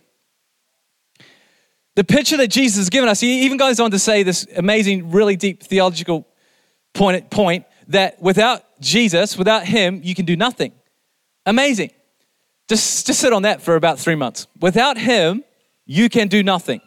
The 1.96 2.06
picture 2.06 2.38
that 2.38 2.48
Jesus 2.48 2.78
has 2.78 2.90
given 2.90 3.10
us, 3.10 3.20
he 3.20 3.42
even 3.42 3.58
goes 3.58 3.82
on 3.82 3.92
to 3.92 4.00
say 4.00 4.24
this 4.24 4.48
amazing, 4.56 5.12
really 5.12 5.36
deep 5.36 5.64
theological 5.64 6.26
point, 6.94 7.30
point 7.30 7.66
that 7.90 8.22
without 8.22 8.64
Jesus, 8.80 9.38
without 9.38 9.66
Him, 9.66 10.00
you 10.02 10.16
can 10.16 10.24
do 10.24 10.38
nothing. 10.38 10.72
Amazing. 11.46 11.92
Just, 12.70 13.06
just 13.06 13.20
sit 13.20 13.34
on 13.34 13.42
that 13.42 13.62
for 13.62 13.76
about 13.76 14.00
three 14.00 14.16
months. 14.16 14.48
Without 14.62 14.98
Him, 14.98 15.44
you 15.86 16.10
can 16.10 16.28
do 16.28 16.44
nothing. 16.44 16.82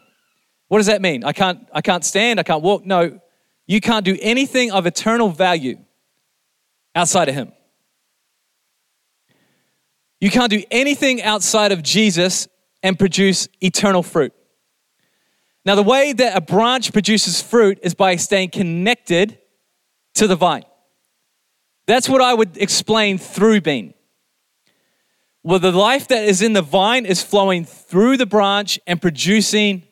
What 0.67 0.79
does 0.79 0.87
that 0.87 1.01
mean? 1.01 1.23
I 1.23 1.33
can't, 1.33 1.67
I 1.73 1.81
can't 1.81 2.03
stand, 2.03 2.39
I 2.39 2.43
can't 2.43 2.61
walk. 2.61 2.85
No, 2.85 3.19
you 3.65 3.81
can't 3.81 4.05
do 4.05 4.17
anything 4.21 4.71
of 4.71 4.85
eternal 4.85 5.29
value 5.29 5.77
outside 6.95 7.29
of 7.29 7.35
Him. 7.35 7.51
You 10.19 10.31
can't 10.31 10.49
do 10.49 10.63
anything 10.71 11.21
outside 11.21 11.71
of 11.71 11.83
Jesus 11.83 12.47
and 12.81 12.97
produce 12.97 13.47
eternal 13.61 14.03
fruit. 14.03 14.33
Now, 15.63 15.75
the 15.75 15.83
way 15.83 16.13
that 16.13 16.35
a 16.35 16.41
branch 16.41 16.93
produces 16.93 17.41
fruit 17.41 17.79
is 17.83 17.93
by 17.93 18.15
staying 18.15 18.51
connected 18.51 19.37
to 20.15 20.25
the 20.27 20.35
vine. 20.35 20.63
That's 21.87 22.09
what 22.09 22.21
I 22.21 22.33
would 22.33 22.57
explain 22.57 23.17
through 23.17 23.61
being. 23.61 23.93
Well, 25.47 25.59
the 25.59 25.71
life 25.71 26.09
that 26.09 26.25
is 26.25 26.41
in 26.41 26.51
the 26.51 26.61
vine 26.61 27.05
is 27.05 27.23
flowing 27.23 27.63
through 27.63 28.17
the 28.17 28.25
branch 28.25 28.81
and 28.85 29.01
producing 29.01 29.83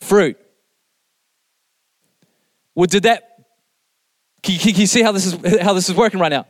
fruit. 0.00 0.36
Well, 2.74 2.86
did 2.86 3.04
that? 3.04 3.22
Can 4.42 4.54
you, 4.54 4.58
can 4.58 4.74
you 4.74 4.88
see 4.88 5.02
how 5.02 5.12
this 5.12 5.26
is 5.26 5.60
how 5.60 5.74
this 5.74 5.88
is 5.88 5.94
working 5.94 6.18
right 6.18 6.32
now? 6.32 6.44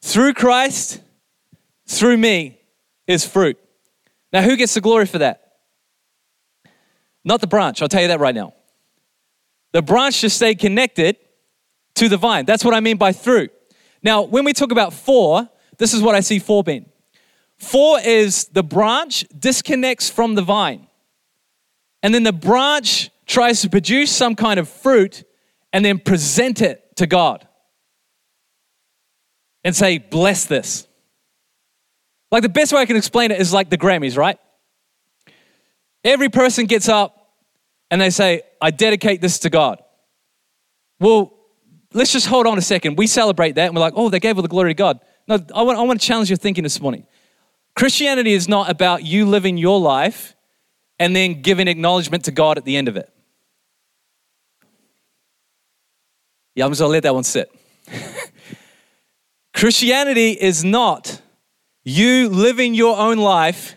Through 0.00 0.32
Christ, 0.32 1.02
through 1.86 2.16
me, 2.16 2.58
is 3.06 3.26
fruit. 3.26 3.58
Now, 4.32 4.40
who 4.40 4.56
gets 4.56 4.72
the 4.72 4.80
glory 4.80 5.04
for 5.04 5.18
that? 5.18 5.56
Not 7.22 7.42
the 7.42 7.46
branch. 7.46 7.82
I'll 7.82 7.88
tell 7.88 8.00
you 8.00 8.08
that 8.08 8.18
right 8.18 8.34
now. 8.34 8.54
The 9.72 9.82
branch 9.82 10.22
just 10.22 10.36
stayed 10.36 10.58
connected 10.58 11.18
to 11.96 12.08
the 12.08 12.16
vine. 12.16 12.46
That's 12.46 12.64
what 12.64 12.72
I 12.72 12.80
mean 12.80 12.96
by 12.96 13.12
through. 13.12 13.48
Now, 14.02 14.22
when 14.22 14.46
we 14.46 14.54
talk 14.54 14.72
about 14.72 14.94
for, 14.94 15.50
this 15.76 15.92
is 15.92 16.00
what 16.00 16.14
I 16.14 16.20
see 16.20 16.38
for 16.38 16.64
being. 16.64 16.86
For 17.64 17.98
is 17.98 18.46
the 18.48 18.62
branch 18.62 19.24
disconnects 19.36 20.10
from 20.10 20.34
the 20.34 20.42
vine. 20.42 20.86
And 22.02 22.14
then 22.14 22.22
the 22.22 22.32
branch 22.32 23.10
tries 23.26 23.62
to 23.62 23.70
produce 23.70 24.12
some 24.12 24.36
kind 24.36 24.60
of 24.60 24.68
fruit 24.68 25.24
and 25.72 25.84
then 25.84 25.98
present 25.98 26.60
it 26.60 26.96
to 26.96 27.06
God 27.06 27.48
and 29.64 29.74
say, 29.74 29.96
bless 29.98 30.44
this. 30.44 30.86
Like 32.30 32.42
the 32.42 32.50
best 32.50 32.72
way 32.72 32.82
I 32.82 32.86
can 32.86 32.96
explain 32.96 33.30
it 33.30 33.40
is 33.40 33.52
like 33.52 33.70
the 33.70 33.78
Grammys, 33.78 34.18
right? 34.18 34.38
Every 36.04 36.28
person 36.28 36.66
gets 36.66 36.88
up 36.88 37.32
and 37.90 37.98
they 37.98 38.10
say, 38.10 38.42
I 38.60 38.70
dedicate 38.72 39.22
this 39.22 39.38
to 39.40 39.50
God. 39.50 39.82
Well, 41.00 41.32
let's 41.94 42.12
just 42.12 42.26
hold 42.26 42.46
on 42.46 42.58
a 42.58 42.62
second. 42.62 42.98
We 42.98 43.06
celebrate 43.06 43.52
that 43.52 43.68
and 43.68 43.74
we're 43.74 43.80
like, 43.80 43.94
oh, 43.96 44.10
they 44.10 44.20
gave 44.20 44.36
all 44.36 44.42
the 44.42 44.48
glory 44.48 44.70
to 44.70 44.74
God. 44.74 45.00
No, 45.26 45.38
I 45.54 45.62
want, 45.62 45.78
I 45.78 45.82
want 45.82 46.00
to 46.00 46.06
challenge 46.06 46.28
your 46.28 46.36
thinking 46.36 46.64
this 46.64 46.80
morning. 46.80 47.06
Christianity 47.74 48.32
is 48.32 48.48
not 48.48 48.70
about 48.70 49.04
you 49.04 49.26
living 49.26 49.56
your 49.56 49.80
life 49.80 50.36
and 50.98 51.14
then 51.14 51.42
giving 51.42 51.68
acknowledgement 51.68 52.24
to 52.24 52.30
God 52.30 52.56
at 52.56 52.64
the 52.64 52.76
end 52.76 52.88
of 52.88 52.96
it. 52.96 53.10
Yeah, 56.54 56.64
I'm 56.64 56.70
just 56.70 56.80
gonna 56.80 56.92
let 56.92 57.02
that 57.02 57.14
one 57.14 57.24
sit. 57.24 57.50
Christianity 59.54 60.32
is 60.32 60.64
not 60.64 61.20
you 61.84 62.28
living 62.28 62.74
your 62.74 62.96
own 62.96 63.18
life, 63.18 63.76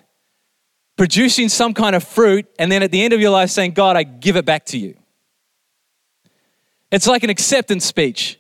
producing 0.96 1.50
some 1.50 1.74
kind 1.74 1.96
of 1.96 2.04
fruit, 2.04 2.46
and 2.60 2.72
then 2.72 2.84
at 2.84 2.92
the 2.92 3.02
end 3.04 3.14
of 3.14 3.20
your 3.20 3.32
life 3.32 3.50
saying, 3.50 3.72
God, 3.72 3.96
I 3.96 4.04
give 4.04 4.36
it 4.38 4.46
back 4.46 4.66
to 4.68 4.78
you. 4.78 4.96
It's 6.92 7.08
like 7.08 7.24
an 7.24 7.30
acceptance 7.30 7.86
speech. 7.86 8.40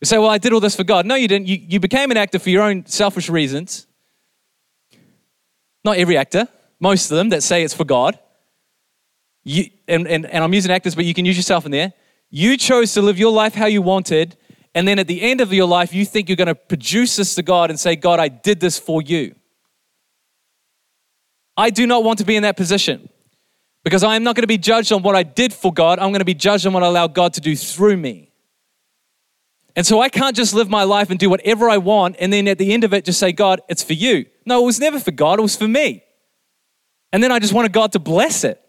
You 0.00 0.06
say, 0.06 0.18
Well, 0.18 0.30
I 0.30 0.38
did 0.38 0.52
all 0.52 0.60
this 0.60 0.76
for 0.76 0.84
God. 0.84 1.06
No, 1.06 1.14
you 1.14 1.28
didn't. 1.28 1.48
You, 1.48 1.58
you 1.60 1.80
became 1.80 2.10
an 2.10 2.16
actor 2.16 2.38
for 2.38 2.50
your 2.50 2.62
own 2.62 2.86
selfish 2.86 3.28
reasons. 3.28 3.86
Not 5.86 5.98
every 5.98 6.16
actor, 6.16 6.48
most 6.80 7.12
of 7.12 7.16
them 7.16 7.28
that 7.28 7.44
say 7.44 7.62
it's 7.62 7.72
for 7.72 7.84
God. 7.84 8.18
You, 9.44 9.70
and, 9.86 10.08
and, 10.08 10.26
and 10.26 10.42
I'm 10.42 10.52
using 10.52 10.72
actors, 10.72 10.96
but 10.96 11.04
you 11.04 11.14
can 11.14 11.24
use 11.24 11.36
yourself 11.36 11.64
in 11.64 11.70
there. 11.70 11.92
You 12.28 12.56
chose 12.56 12.92
to 12.94 13.02
live 13.02 13.20
your 13.20 13.32
life 13.32 13.54
how 13.54 13.66
you 13.66 13.82
wanted, 13.82 14.36
and 14.74 14.88
then 14.88 14.98
at 14.98 15.06
the 15.06 15.22
end 15.22 15.40
of 15.40 15.52
your 15.52 15.68
life, 15.68 15.94
you 15.94 16.04
think 16.04 16.28
you're 16.28 16.34
going 16.34 16.48
to 16.48 16.56
produce 16.56 17.14
this 17.14 17.36
to 17.36 17.42
God 17.44 17.70
and 17.70 17.78
say, 17.78 17.94
God, 17.94 18.18
I 18.18 18.26
did 18.26 18.58
this 18.58 18.80
for 18.80 19.00
you. 19.00 19.36
I 21.56 21.70
do 21.70 21.86
not 21.86 22.02
want 22.02 22.18
to 22.18 22.24
be 22.24 22.34
in 22.34 22.42
that 22.42 22.56
position 22.56 23.08
because 23.84 24.02
I 24.02 24.16
am 24.16 24.24
not 24.24 24.34
going 24.34 24.42
to 24.42 24.48
be 24.48 24.58
judged 24.58 24.92
on 24.92 25.04
what 25.04 25.14
I 25.14 25.22
did 25.22 25.54
for 25.54 25.72
God. 25.72 26.00
I'm 26.00 26.10
going 26.10 26.18
to 26.18 26.24
be 26.24 26.34
judged 26.34 26.66
on 26.66 26.72
what 26.72 26.82
I 26.82 26.88
allow 26.88 27.06
God 27.06 27.32
to 27.34 27.40
do 27.40 27.54
through 27.54 27.96
me. 27.96 28.25
And 29.76 29.86
so 29.86 30.00
I 30.00 30.08
can't 30.08 30.34
just 30.34 30.54
live 30.54 30.70
my 30.70 30.84
life 30.84 31.10
and 31.10 31.18
do 31.18 31.28
whatever 31.28 31.68
I 31.68 31.76
want 31.76 32.16
and 32.18 32.32
then 32.32 32.48
at 32.48 32.56
the 32.56 32.72
end 32.72 32.82
of 32.82 32.94
it 32.94 33.04
just 33.04 33.20
say, 33.20 33.30
God, 33.30 33.60
it's 33.68 33.84
for 33.84 33.92
you. 33.92 34.24
No, 34.46 34.62
it 34.62 34.66
was 34.66 34.80
never 34.80 34.98
for 34.98 35.10
God, 35.10 35.38
it 35.38 35.42
was 35.42 35.54
for 35.54 35.68
me. 35.68 36.02
And 37.12 37.22
then 37.22 37.30
I 37.30 37.38
just 37.38 37.52
wanted 37.52 37.72
God 37.72 37.92
to 37.92 37.98
bless 37.98 38.42
it. 38.42 38.60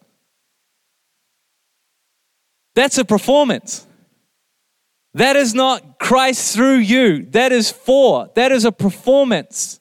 That's 2.76 2.98
a 2.98 3.06
performance. 3.06 3.88
That 5.14 5.36
is 5.36 5.56
not 5.56 5.98
Christ 5.98 6.54
through 6.54 6.78
you. 6.78 7.26
That 7.32 7.52
is 7.52 7.72
for. 7.72 8.30
That 8.36 8.52
is 8.52 8.66
a 8.66 8.72
performance. 8.72 9.80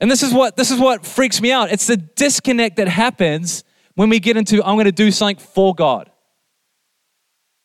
And 0.00 0.10
this 0.10 0.22
is 0.22 0.32
what 0.32 0.56
this 0.56 0.70
is 0.70 0.80
what 0.80 1.06
freaks 1.06 1.40
me 1.40 1.52
out. 1.52 1.70
It's 1.70 1.86
the 1.86 1.96
disconnect 1.96 2.76
that 2.76 2.88
happens 2.88 3.62
when 3.94 4.08
we 4.08 4.18
get 4.18 4.36
into 4.36 4.64
I'm 4.64 4.74
going 4.74 4.86
to 4.86 4.92
do 4.92 5.10
something 5.10 5.36
for 5.36 5.74
God. 5.74 6.10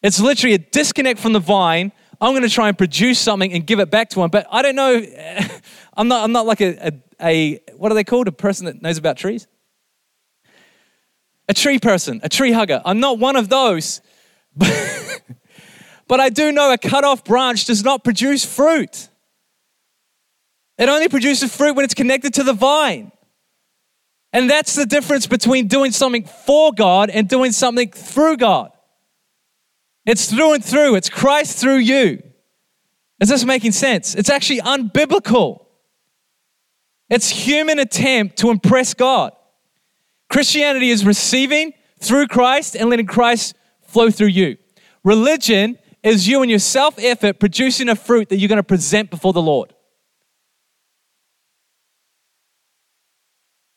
It's 0.04 0.20
literally 0.20 0.54
a 0.54 0.60
disconnect 0.60 1.20
from 1.20 1.34
the 1.34 1.40
vine. 1.40 1.92
I'm 2.22 2.32
going 2.34 2.44
to 2.44 2.50
try 2.50 2.70
and 2.70 2.78
produce 2.78 3.20
something 3.20 3.52
and 3.52 3.66
give 3.66 3.80
it 3.80 3.90
back 3.90 4.12
to 4.12 4.22
him. 4.22 4.30
But 4.30 4.46
I 4.50 4.62
don't 4.62 4.76
know. 4.76 5.04
I'm 5.98 6.08
not. 6.08 6.24
I'm 6.24 6.32
not 6.32 6.46
like 6.46 6.62
a, 6.62 6.88
a, 6.88 6.94
a 7.20 7.60
what 7.76 7.92
are 7.92 7.96
they 7.96 8.04
called? 8.04 8.28
A 8.28 8.32
person 8.32 8.68
that 8.68 8.82
knows 8.82 8.98
about 8.98 9.18
trees. 9.18 9.48
A 11.50 11.54
tree 11.54 11.80
person, 11.80 12.22
a 12.24 12.30
tree 12.30 12.52
hugger. 12.52 12.82
I'm 12.86 13.00
not 13.00 13.20
one 13.20 13.36
of 13.36 13.50
those. 13.50 14.02
But 14.56 15.22
But 16.12 16.20
I 16.20 16.28
do 16.28 16.52
know 16.52 16.74
a 16.74 16.78
cut 16.78 17.06
off 17.06 17.24
branch 17.24 17.64
does 17.64 17.86
not 17.86 18.04
produce 18.04 18.44
fruit. 18.44 19.08
It 20.78 20.90
only 20.90 21.08
produces 21.08 21.56
fruit 21.56 21.74
when 21.74 21.86
it's 21.86 21.94
connected 21.94 22.34
to 22.34 22.44
the 22.44 22.52
vine. 22.52 23.14
And 24.34 24.50
that's 24.50 24.76
the 24.76 24.86
difference 24.86 25.26
between 25.26 25.68
doing 25.68 25.94
something 25.94 26.26
for 26.26 26.74
God 26.74 27.10
and 27.10 27.30
doing 27.30 27.54
something 27.54 27.92
through 27.92 28.36
God. 28.36 28.74
It's 30.06 30.30
through 30.30 30.54
and 30.54 30.64
through, 30.64 30.96
it's 30.96 31.10
Christ 31.10 31.58
through 31.60 31.78
you. 31.78 32.24
Is 33.20 33.30
this 33.30 33.46
making 33.46 33.74
sense? 33.74 34.16
It's 34.16 34.30
actually 34.30 34.60
unbiblical. 34.60 35.66
It's 37.10 37.30
human 37.30 37.78
attempt 37.78 38.38
to 38.38 38.50
impress 38.50 38.94
God. 38.94 39.34
Christianity 40.30 40.90
is 40.90 41.06
receiving 41.06 41.74
through 42.00 42.28
Christ 42.28 42.76
and 42.76 42.90
letting 42.90 43.06
Christ 43.06 43.54
flow 43.82 44.10
through 44.10 44.28
you. 44.28 44.58
Religion 45.04 45.78
is 46.04 46.28
you 46.28 46.42
and 46.42 46.50
your 46.50 46.60
self 46.60 46.98
effort 46.98 47.40
producing 47.40 47.90
a 47.90 47.96
fruit 47.96 48.30
that 48.30 48.38
you're 48.38 48.50
going 48.50 48.58
to 48.58 48.64
present 48.64 49.12
before 49.12 49.34
the 49.34 49.42
Lord. 49.42 49.74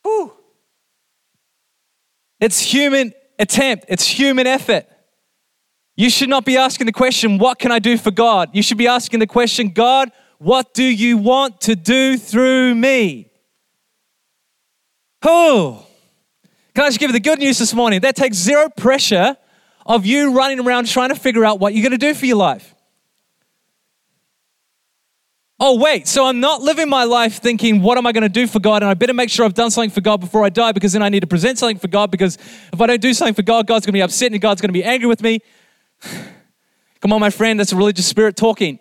Whew. 0.05 0.33
It's 2.41 2.61
human 2.61 3.13
attempt, 3.39 3.87
it's 3.89 4.07
human 4.07 4.47
effort. 4.47 4.87
You 5.97 6.11
should 6.11 6.29
not 6.29 6.45
be 6.45 6.57
asking 6.57 6.87
the 6.87 6.93
question, 6.93 7.39
What 7.39 7.59
can 7.59 7.71
I 7.71 7.79
do 7.79 7.97
for 7.97 8.11
God? 8.11 8.51
You 8.53 8.63
should 8.63 8.79
be 8.79 8.89
asking 8.89 9.21
the 9.21 9.27
question, 9.27 9.69
God, 9.69 10.11
what 10.39 10.75
do 10.75 10.83
you 10.83 11.17
want 11.17 11.61
to 11.63 11.77
do 11.77 12.19
through 12.19 12.75
me? 12.75 13.31
Oh, 15.23 15.87
can 16.75 16.85
I 16.85 16.89
just 16.89 16.99
give 16.99 17.09
you 17.09 17.13
the 17.13 17.21
good 17.21 17.39
news 17.39 17.59
this 17.59 17.73
morning? 17.73 18.01
That 18.01 18.17
takes 18.17 18.37
zero 18.37 18.69
pressure 18.69 19.37
of 19.87 20.05
you 20.05 20.33
running 20.33 20.61
around 20.61 20.89
trying 20.89 21.11
to 21.11 21.15
figure 21.15 21.45
out 21.45 21.61
what 21.61 21.73
you're 21.73 21.83
going 21.83 21.99
to 21.99 22.07
do 22.07 22.15
for 22.15 22.27
your 22.27 22.37
life. 22.37 22.75
Oh, 25.61 25.79
wait, 25.79 26.09
so 26.09 26.27
I'm 26.27 26.41
not 26.41 26.63
living 26.63 26.89
my 26.89 27.05
life 27.05 27.41
thinking, 27.41 27.81
what 27.81 27.97
am 27.97 28.07
I 28.07 28.13
going 28.13 28.23
to 28.23 28.29
do 28.29 28.47
for 28.49 28.59
God? 28.59 28.83
And 28.83 28.91
I 28.91 28.95
better 28.95 29.15
make 29.15 29.31
sure 29.31 29.47
I've 29.47 29.55
done 29.55 29.71
something 29.71 29.91
for 29.91 30.01
God 30.01 30.21
before 30.21 30.45
I 30.45 30.49
die 30.49 30.73
because 30.73 30.93
then 30.93 31.03
I 31.03 31.09
need 31.09 31.21
to 31.21 31.29
present 31.29 31.59
something 31.59 31.79
for 31.79 31.87
God 31.87 32.11
because 32.11 32.37
if 32.73 32.81
I 32.81 32.87
don't 32.87 33.01
do 33.01 33.15
something 33.15 33.35
for 33.35 33.43
God, 33.43 33.67
God's 33.67 33.87
going 33.87 33.93
to 33.93 33.97
be 33.97 34.03
upset 34.03 34.33
and 34.33 34.41
God's 34.41 34.61
going 34.61 34.71
to 34.71 34.75
be 34.75 34.83
angry 34.83 35.07
with 35.07 35.23
me. 35.23 35.41
Come 37.01 37.13
on, 37.13 37.21
my 37.21 37.31
friend, 37.31 37.61
that's 37.61 37.73
a 37.73 37.77
religious 37.77 38.07
spirit 38.07 38.37
talking. 38.37 38.79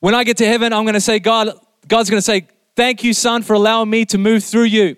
When 0.00 0.14
I 0.14 0.24
get 0.24 0.36
to 0.38 0.46
heaven, 0.46 0.72
I'm 0.72 0.84
going 0.84 0.94
to 0.94 1.00
say, 1.00 1.18
God, 1.18 1.50
God's 1.86 2.10
going 2.10 2.18
to 2.18 2.24
say, 2.24 2.48
Thank 2.76 3.02
you, 3.02 3.12
son, 3.12 3.42
for 3.42 3.54
allowing 3.54 3.90
me 3.90 4.04
to 4.04 4.18
move 4.18 4.44
through 4.44 4.64
you. 4.64 4.96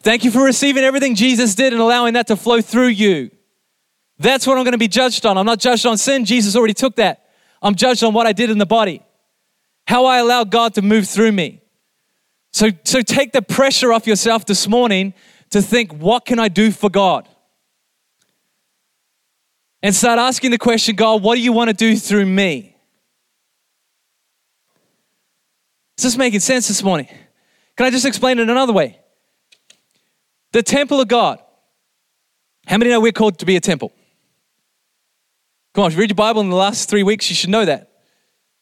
Thank 0.00 0.24
you 0.24 0.30
for 0.30 0.42
receiving 0.42 0.82
everything 0.82 1.14
Jesus 1.14 1.54
did 1.54 1.74
and 1.74 1.82
allowing 1.82 2.14
that 2.14 2.28
to 2.28 2.36
flow 2.36 2.62
through 2.62 2.86
you. 2.86 3.30
That's 4.18 4.46
what 4.46 4.56
I'm 4.56 4.64
going 4.64 4.72
to 4.72 4.78
be 4.78 4.88
judged 4.88 5.26
on. 5.26 5.36
I'm 5.36 5.44
not 5.44 5.58
judged 5.58 5.84
on 5.84 5.98
sin. 5.98 6.24
Jesus 6.24 6.56
already 6.56 6.72
took 6.72 6.96
that. 6.96 7.26
I'm 7.60 7.74
judged 7.74 8.02
on 8.04 8.14
what 8.14 8.26
I 8.26 8.32
did 8.32 8.48
in 8.48 8.56
the 8.56 8.64
body, 8.64 9.02
how 9.86 10.06
I 10.06 10.18
allow 10.18 10.44
God 10.44 10.74
to 10.74 10.82
move 10.82 11.06
through 11.06 11.32
me. 11.32 11.60
So, 12.52 12.70
so 12.84 13.02
take 13.02 13.32
the 13.32 13.42
pressure 13.42 13.92
off 13.92 14.06
yourself 14.06 14.46
this 14.46 14.66
morning 14.66 15.12
to 15.50 15.60
think, 15.60 15.92
what 15.92 16.24
can 16.24 16.38
I 16.38 16.48
do 16.48 16.70
for 16.70 16.88
God? 16.88 17.28
And 19.82 19.94
start 19.94 20.18
asking 20.18 20.50
the 20.50 20.58
question, 20.58 20.96
God, 20.96 21.22
what 21.22 21.36
do 21.36 21.40
you 21.40 21.52
want 21.52 21.68
to 21.68 21.74
do 21.74 21.96
through 21.96 22.26
me? 22.26 22.76
Is 25.96 26.04
this 26.04 26.16
making 26.16 26.40
sense 26.40 26.68
this 26.68 26.82
morning? 26.82 27.08
Can 27.76 27.86
I 27.86 27.90
just 27.90 28.04
explain 28.04 28.38
it 28.38 28.48
another 28.48 28.72
way? 28.72 28.98
The 30.52 30.62
temple 30.62 31.00
of 31.00 31.08
God. 31.08 31.40
How 32.66 32.76
many 32.76 32.90
know 32.90 33.00
we're 33.00 33.12
called 33.12 33.38
to 33.38 33.46
be 33.46 33.56
a 33.56 33.60
temple? 33.60 33.92
Come 35.74 35.84
on, 35.84 35.90
if 35.90 35.96
you 35.96 36.00
read 36.00 36.10
your 36.10 36.16
Bible 36.16 36.40
in 36.40 36.50
the 36.50 36.56
last 36.56 36.88
three 36.88 37.02
weeks, 37.02 37.30
you 37.30 37.36
should 37.36 37.50
know 37.50 37.64
that. 37.64 37.90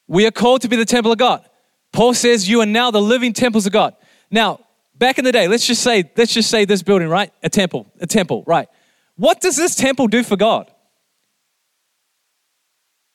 We 0.07 0.27
are 0.27 0.31
called 0.31 0.63
to 0.63 0.69
be 0.69 0.77
the 0.77 0.85
temple 0.85 1.13
of 1.13 1.19
God. 1.19 1.49
Paul 1.93 2.15
says, 2.15 2.49
You 2.49 2.61
are 2.61 2.67
now 2.67 2.91
the 2.91 3.01
living 3.01 3.33
temples 3.33 3.67
of 3.67 3.73
God. 3.73 3.97
Now, 4.31 4.61
back 4.95 5.19
in 5.19 5.25
the 5.25 5.33
day, 5.33 5.49
let's 5.49 5.67
just 5.67 5.83
say, 5.83 6.11
let's 6.17 6.33
just 6.33 6.51
say 6.51 6.65
this 6.65 6.83
building, 6.83 7.09
right? 7.09 7.33
A 7.43 7.49
temple, 7.49 7.87
a 8.01 8.07
temple, 8.07 8.45
right? 8.47 8.69
What 9.17 9.41
does 9.41 9.57
this 9.57 9.75
temple 9.75 10.09
do 10.09 10.23
for 10.23 10.37
God? 10.37 10.71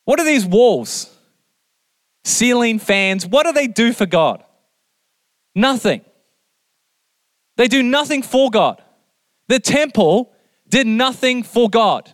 What 0.05 0.19
are 0.19 0.25
these 0.25 0.45
walls? 0.45 1.09
Ceiling, 2.23 2.79
fans, 2.79 3.25
what 3.25 3.45
do 3.45 3.53
they 3.53 3.67
do 3.67 3.93
for 3.93 4.05
God? 4.05 4.43
Nothing. 5.55 6.01
They 7.57 7.67
do 7.67 7.83
nothing 7.83 8.21
for 8.21 8.49
God. 8.49 8.81
The 9.47 9.59
temple 9.59 10.31
did 10.69 10.87
nothing 10.87 11.43
for 11.43 11.69
God. 11.69 12.13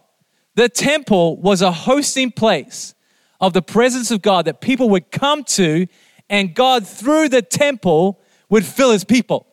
The 0.56 0.70
temple 0.70 1.38
was 1.38 1.62
a 1.62 1.72
hosting 1.72 2.32
place 2.32 2.96
of 3.40 3.54
the 3.54 3.62
presence 3.62 4.10
of 4.10 4.22
God 4.22 4.46
that 4.46 4.62
people 4.62 4.90
would 4.90 5.12
come 5.12 5.44
to, 5.44 5.88
and 6.30 6.56
God, 6.56 6.88
through 6.88 7.30
the 7.30 7.44
temple, 7.44 8.20
would 8.50 8.66
fill 8.66 8.92
his 8.92 9.04
people. 9.04 9.46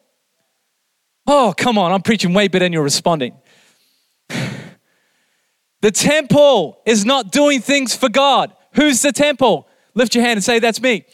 Oh, 1.27 1.53
come 1.57 1.77
on, 1.77 1.93
I'm 1.93 2.03
preaching 2.03 2.33
way 2.33 2.49
better 2.49 2.65
than 2.65 2.73
you're 2.73 2.83
responding. 2.83 3.35
the 5.85 5.91
temple 5.91 6.81
is 6.87 7.05
not 7.05 7.31
doing 7.31 7.61
things 7.61 7.95
for 7.95 8.09
God. 8.09 8.57
Who's 8.73 9.03
the 9.03 9.13
temple? 9.13 9.69
Lift 9.93 10.15
your 10.15 10.25
hand 10.25 10.39
and 10.39 10.43
say, 10.43 10.59
That's 10.59 10.81
me. 10.81 11.05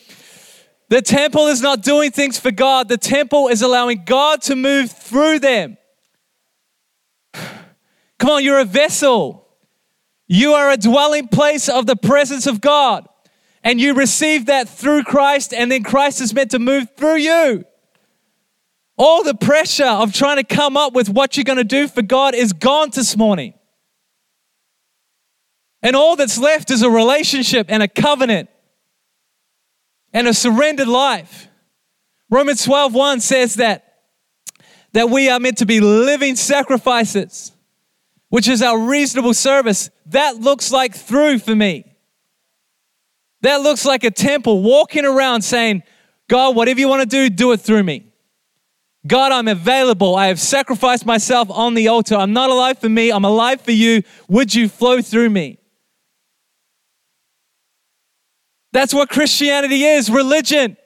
The 0.91 1.03
temple 1.03 1.49
is 1.49 1.61
not 1.61 1.83
doing 1.83 2.13
things 2.13 2.39
for 2.39 2.53
God, 2.53 2.89
the 2.89 2.97
temple 2.97 3.49
is 3.49 3.63
allowing 3.63 4.05
God 4.05 4.43
to 4.43 4.55
move 4.55 4.93
through 4.93 5.41
them. 5.41 5.77
Come 7.35 8.31
on, 8.31 8.45
you're 8.45 8.61
a 8.61 8.65
vessel. 8.65 9.49
You 10.29 10.53
are 10.53 10.71
a 10.71 10.77
dwelling 10.77 11.27
place 11.27 11.69
of 11.69 11.87
the 11.87 11.97
presence 11.97 12.47
of 12.47 12.61
God. 12.61 13.09
And 13.65 13.81
you 13.81 13.95
receive 13.95 14.47
that 14.47 14.69
through 14.69 15.03
Christ, 15.03 15.53
and 15.53 15.73
then 15.73 15.83
Christ 15.83 16.21
is 16.21 16.33
meant 16.33 16.53
to 16.53 16.61
move 16.61 16.91
through 16.97 17.17
you. 17.17 17.65
All 18.97 19.25
the 19.25 19.35
pressure 19.35 19.83
of 19.85 20.13
trying 20.13 20.37
to 20.37 20.45
come 20.45 20.77
up 20.77 20.93
with 20.93 21.09
what 21.09 21.37
you're 21.37 21.43
going 21.43 21.59
to 21.59 21.65
do 21.65 21.89
for 21.89 22.03
God 22.03 22.37
is 22.37 22.53
gone 22.53 22.91
this 22.91 23.17
morning. 23.17 23.55
And 25.83 25.97
all 25.97 26.17
that's 26.17 26.39
left 26.39 26.71
is 26.71 26.83
a 26.83 26.91
relationship 26.91 27.67
and 27.71 27.83
a 27.83 27.89
covenant 27.89 28.51
and 30.13 30.29
a 30.29 30.35
surrendered 30.35 30.89
life. 30.89 31.49
Romans 32.29 32.65
12 32.65 32.95
1 32.95 33.21
says 33.21 33.55
that, 33.57 34.03
that 34.93 35.09
we 35.09 35.29
are 35.29 35.41
meant 35.41 35.59
to 35.59 35.67
be 35.67 35.81
living 35.81 36.37
sacrifices, 36.37 37.53
which 38.29 38.49
is 38.49 38.63
our 38.63 38.79
reasonable 38.79 39.35
service. 39.35 39.91
That 40.07 40.37
looks 40.37 40.71
like 40.71 40.95
through 40.95 41.39
for 41.39 41.55
me. 41.55 41.85
That 43.43 43.63
looks 43.63 43.87
like 43.87 44.05
a 44.05 44.11
temple 44.11 44.63
walking 44.63 45.07
around 45.07 45.43
saying, 45.43 45.83
God, 46.29 46.55
whatever 46.55 46.79
you 46.79 46.89
want 46.89 47.03
to 47.03 47.09
do, 47.09 47.31
do 47.31 47.53
it 47.53 47.61
through 47.61 47.83
me. 47.83 48.07
God, 49.07 49.33
I'm 49.33 49.49
available. 49.49 50.15
I 50.15 50.27
have 50.27 50.39
sacrificed 50.39 51.07
myself 51.07 51.51
on 51.51 51.73
the 51.73 51.89
altar. 51.89 52.17
I'm 52.17 52.35
not 52.35 52.51
alive 52.51 52.79
for 52.79 52.89
me, 52.89 53.11
I'm 53.11 53.25
alive 53.25 53.63
for 53.63 53.73
you. 53.73 54.03
Would 54.29 54.55
you 54.55 54.69
flow 54.69 55.01
through 55.01 55.31
me? 55.31 55.60
That's 58.73 58.95
what 58.95 59.09
Christianity 59.09 59.85
is 59.85 60.11
religion. 60.11 60.77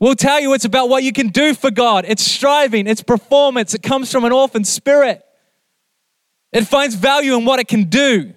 We'll 0.00 0.14
tell 0.14 0.40
you 0.40 0.54
it's 0.54 0.64
about 0.64 0.88
what 0.88 1.02
you 1.02 1.12
can 1.12 1.28
do 1.28 1.54
for 1.54 1.70
God. 1.70 2.04
It's 2.06 2.22
striving, 2.22 2.86
it's 2.86 3.02
performance, 3.02 3.74
it 3.74 3.82
comes 3.82 4.12
from 4.12 4.24
an 4.24 4.32
orphan 4.32 4.64
spirit. 4.64 5.22
It 6.52 6.66
finds 6.66 6.94
value 6.94 7.36
in 7.36 7.44
what 7.44 7.58
it 7.58 7.68
can 7.68 7.84
do. 7.84 8.32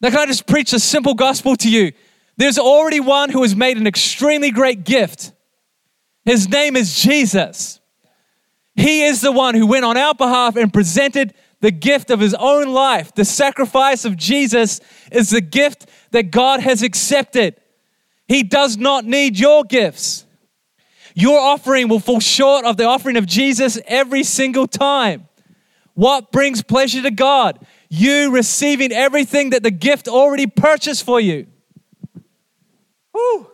Now, 0.00 0.10
can 0.10 0.18
I 0.18 0.26
just 0.26 0.46
preach 0.46 0.72
a 0.72 0.78
simple 0.78 1.14
gospel 1.14 1.56
to 1.56 1.70
you? 1.70 1.92
There's 2.36 2.58
already 2.58 3.00
one 3.00 3.30
who 3.30 3.42
has 3.42 3.56
made 3.56 3.76
an 3.76 3.86
extremely 3.86 4.50
great 4.50 4.84
gift. 4.84 5.32
His 6.24 6.48
name 6.48 6.76
is 6.76 7.00
Jesus. 7.00 7.80
He 8.74 9.04
is 9.04 9.20
the 9.20 9.32
one 9.32 9.54
who 9.54 9.66
went 9.66 9.84
on 9.84 9.96
our 9.96 10.14
behalf 10.14 10.56
and 10.56 10.72
presented 10.72 11.32
the 11.60 11.70
gift 11.70 12.10
of 12.10 12.20
his 12.20 12.34
own 12.34 12.72
life. 12.72 13.14
The 13.14 13.24
sacrifice 13.24 14.04
of 14.04 14.16
Jesus 14.16 14.80
is 15.10 15.30
the 15.30 15.40
gift 15.40 15.86
that 16.14 16.30
God 16.30 16.60
has 16.60 16.82
accepted. 16.82 17.56
He 18.28 18.44
does 18.44 18.76
not 18.76 19.04
need 19.04 19.36
your 19.36 19.64
gifts. 19.64 20.24
Your 21.12 21.40
offering 21.40 21.88
will 21.88 21.98
fall 21.98 22.20
short 22.20 22.64
of 22.64 22.76
the 22.76 22.84
offering 22.84 23.16
of 23.16 23.26
Jesus 23.26 23.80
every 23.86 24.22
single 24.22 24.68
time. 24.68 25.28
What 25.94 26.30
brings 26.30 26.62
pleasure 26.62 27.02
to 27.02 27.10
God? 27.10 27.58
You 27.90 28.32
receiving 28.32 28.92
everything 28.92 29.50
that 29.50 29.64
the 29.64 29.72
gift 29.72 30.06
already 30.06 30.46
purchased 30.46 31.04
for 31.04 31.20
you. 31.20 31.48
Woo. 33.12 33.50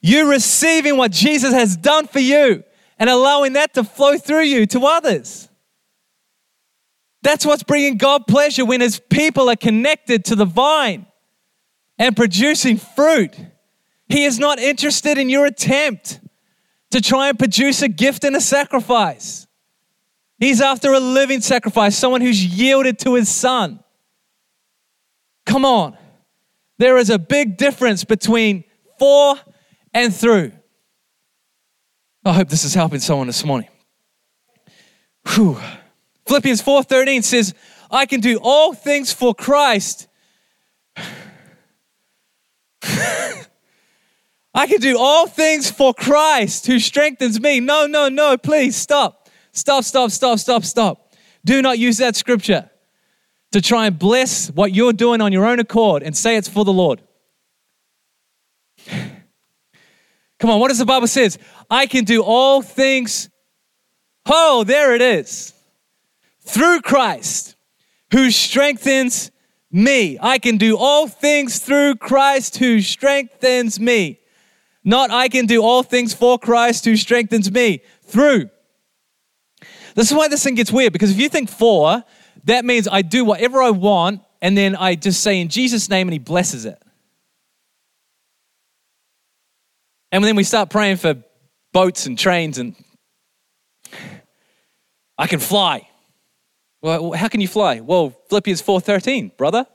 You 0.00 0.30
receiving 0.30 0.96
what 0.96 1.10
Jesus 1.10 1.52
has 1.52 1.76
done 1.76 2.06
for 2.06 2.20
you 2.20 2.62
and 2.96 3.10
allowing 3.10 3.54
that 3.54 3.74
to 3.74 3.82
flow 3.82 4.18
through 4.18 4.44
you 4.44 4.66
to 4.66 4.86
others. 4.86 5.48
That's 7.22 7.44
what's 7.44 7.64
bringing 7.64 7.96
God 7.96 8.28
pleasure 8.28 8.64
when 8.64 8.80
his 8.80 9.00
people 9.00 9.50
are 9.50 9.56
connected 9.56 10.24
to 10.26 10.36
the 10.36 10.44
vine 10.44 11.06
and 11.98 12.16
producing 12.16 12.78
fruit. 12.78 13.34
He 14.08 14.24
is 14.24 14.38
not 14.38 14.58
interested 14.58 15.18
in 15.18 15.28
your 15.28 15.46
attempt 15.46 16.20
to 16.90 17.00
try 17.00 17.28
and 17.28 17.38
produce 17.38 17.82
a 17.82 17.88
gift 17.88 18.24
and 18.24 18.34
a 18.36 18.40
sacrifice. 18.40 19.46
He's 20.38 20.60
after 20.60 20.92
a 20.92 21.00
living 21.00 21.40
sacrifice, 21.40 21.96
someone 21.96 22.20
who's 22.20 22.44
yielded 22.44 22.98
to 23.00 23.14
his 23.14 23.28
son. 23.28 23.80
Come 25.44 25.64
on. 25.64 25.96
There 26.78 26.96
is 26.96 27.10
a 27.10 27.18
big 27.18 27.56
difference 27.56 28.04
between 28.04 28.64
for 28.98 29.36
and 29.92 30.14
through. 30.14 30.52
I 32.24 32.32
hope 32.32 32.48
this 32.48 32.64
is 32.64 32.74
helping 32.74 33.00
someone 33.00 33.26
this 33.26 33.44
morning. 33.44 33.68
Whew. 35.26 35.58
Philippians 36.26 36.60
4:13 36.60 37.22
says, 37.22 37.54
"I 37.90 38.06
can 38.06 38.20
do 38.20 38.38
all 38.42 38.74
things 38.74 39.12
for 39.12 39.34
Christ." 39.34 40.07
I 44.54 44.66
can 44.66 44.80
do 44.80 44.98
all 44.98 45.26
things 45.26 45.70
for 45.70 45.94
Christ 45.94 46.66
who 46.66 46.78
strengthens 46.78 47.40
me. 47.40 47.60
No, 47.60 47.86
no, 47.86 48.08
no, 48.08 48.36
please 48.36 48.76
stop. 48.76 49.28
Stop, 49.52 49.84
stop, 49.84 50.10
stop, 50.10 50.38
stop, 50.38 50.64
stop. 50.64 51.12
Do 51.44 51.62
not 51.62 51.78
use 51.78 51.98
that 51.98 52.16
scripture 52.16 52.70
to 53.52 53.60
try 53.60 53.86
and 53.86 53.98
bless 53.98 54.50
what 54.50 54.74
you're 54.74 54.92
doing 54.92 55.20
on 55.20 55.32
your 55.32 55.46
own 55.46 55.58
accord 55.58 56.02
and 56.02 56.16
say 56.16 56.36
it's 56.36 56.48
for 56.48 56.64
the 56.64 56.72
Lord. 56.72 57.02
Come 60.38 60.50
on, 60.50 60.60
what 60.60 60.68
does 60.68 60.78
the 60.78 60.84
Bible 60.84 61.08
says? 61.08 61.38
I 61.70 61.86
can 61.86 62.04
do 62.04 62.22
all 62.22 62.62
things. 62.62 63.28
Oh, 64.26 64.64
there 64.64 64.94
it 64.94 65.02
is. 65.02 65.52
Through 66.40 66.82
Christ 66.82 67.56
who 68.12 68.30
strengthens 68.30 69.30
me. 69.70 70.18
I 70.20 70.38
can 70.38 70.56
do 70.56 70.76
all 70.76 71.08
things 71.08 71.58
through 71.58 71.96
Christ 71.96 72.56
who 72.56 72.80
strengthens 72.80 73.78
me. 73.78 74.20
Not 74.84 75.10
I 75.10 75.28
can 75.28 75.46
do 75.46 75.62
all 75.62 75.82
things 75.82 76.14
for 76.14 76.38
Christ 76.38 76.84
who 76.84 76.96
strengthens 76.96 77.50
me. 77.50 77.82
Through. 78.02 78.50
This 79.94 80.10
is 80.10 80.16
why 80.16 80.28
this 80.28 80.44
thing 80.44 80.54
gets 80.54 80.72
weird 80.72 80.92
because 80.92 81.10
if 81.10 81.18
you 81.18 81.28
think 81.28 81.50
for, 81.50 82.02
that 82.44 82.64
means 82.64 82.88
I 82.88 83.02
do 83.02 83.24
whatever 83.24 83.62
I 83.62 83.70
want 83.70 84.22
and 84.40 84.56
then 84.56 84.76
I 84.76 84.94
just 84.94 85.22
say 85.22 85.40
in 85.40 85.48
Jesus' 85.48 85.90
name 85.90 86.06
and 86.08 86.12
he 86.12 86.18
blesses 86.18 86.64
it. 86.64 86.80
And 90.10 90.24
then 90.24 90.36
we 90.36 90.44
start 90.44 90.70
praying 90.70 90.96
for 90.96 91.16
boats 91.72 92.06
and 92.06 92.18
trains 92.18 92.58
and 92.58 92.74
I 95.18 95.26
can 95.26 95.40
fly. 95.40 95.87
Well, 96.80 97.12
how 97.12 97.28
can 97.28 97.40
you 97.40 97.48
fly? 97.48 97.80
Well, 97.80 98.10
Philippians 98.28 98.62
4:13, 98.62 99.36
brother. 99.36 99.66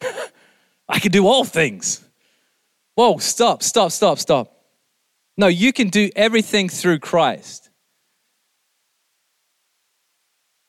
I 0.88 0.98
can 0.98 1.10
do 1.10 1.26
all 1.26 1.44
things. 1.44 2.04
Whoa, 2.94 3.18
stop, 3.18 3.62
stop, 3.62 3.92
stop, 3.92 4.18
stop. 4.18 4.52
No, 5.36 5.48
you 5.48 5.72
can 5.72 5.88
do 5.88 6.10
everything 6.16 6.68
through 6.68 6.98
Christ. 6.98 7.70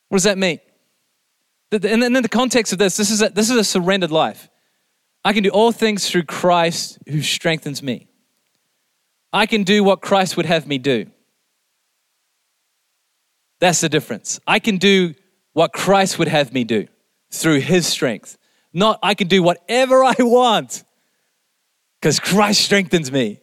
What 0.10 0.18
does 0.18 0.24
that 0.24 0.38
mean? 0.38 0.60
And 1.72 2.04
in 2.04 2.14
the 2.14 2.30
context 2.30 2.72
of 2.72 2.80
this, 2.80 2.96
this 2.96 3.10
is 3.10 3.22
a, 3.22 3.30
this 3.30 3.50
is 3.50 3.58
a 3.58 3.64
surrendered 3.64 4.12
life. 4.12 4.50
I 5.24 5.34
can 5.34 5.44
do 5.44 5.50
all 5.50 5.72
things 5.72 6.10
through 6.10 6.24
Christ 6.24 7.00
who 7.08 7.22
strengthens 7.22 7.84
me. 7.84 8.08
I 9.34 9.46
can 9.46 9.64
do 9.64 9.84
what 9.84 10.02
Christ 10.02 10.38
would 10.38 10.46
have 10.46 10.68
me 10.68 10.78
do. 10.78 11.08
That's 13.60 13.82
the 13.82 13.90
difference. 13.90 14.40
I 14.48 14.60
can 14.60 14.78
do 14.78 15.16
what 15.58 15.74
Christ 15.74 16.20
would 16.20 16.28
have 16.28 16.54
me 16.54 16.64
do 16.64 16.86
through 17.32 17.62
his 17.62 17.88
strength. 17.88 18.38
Not 18.74 19.00
I 19.02 19.16
can 19.16 19.28
do 19.28 19.42
whatever 19.42 20.04
I 20.04 20.14
want 20.20 20.84
because 22.00 22.20
Christ 22.20 22.62
strengthens 22.62 23.12
me. 23.12 23.42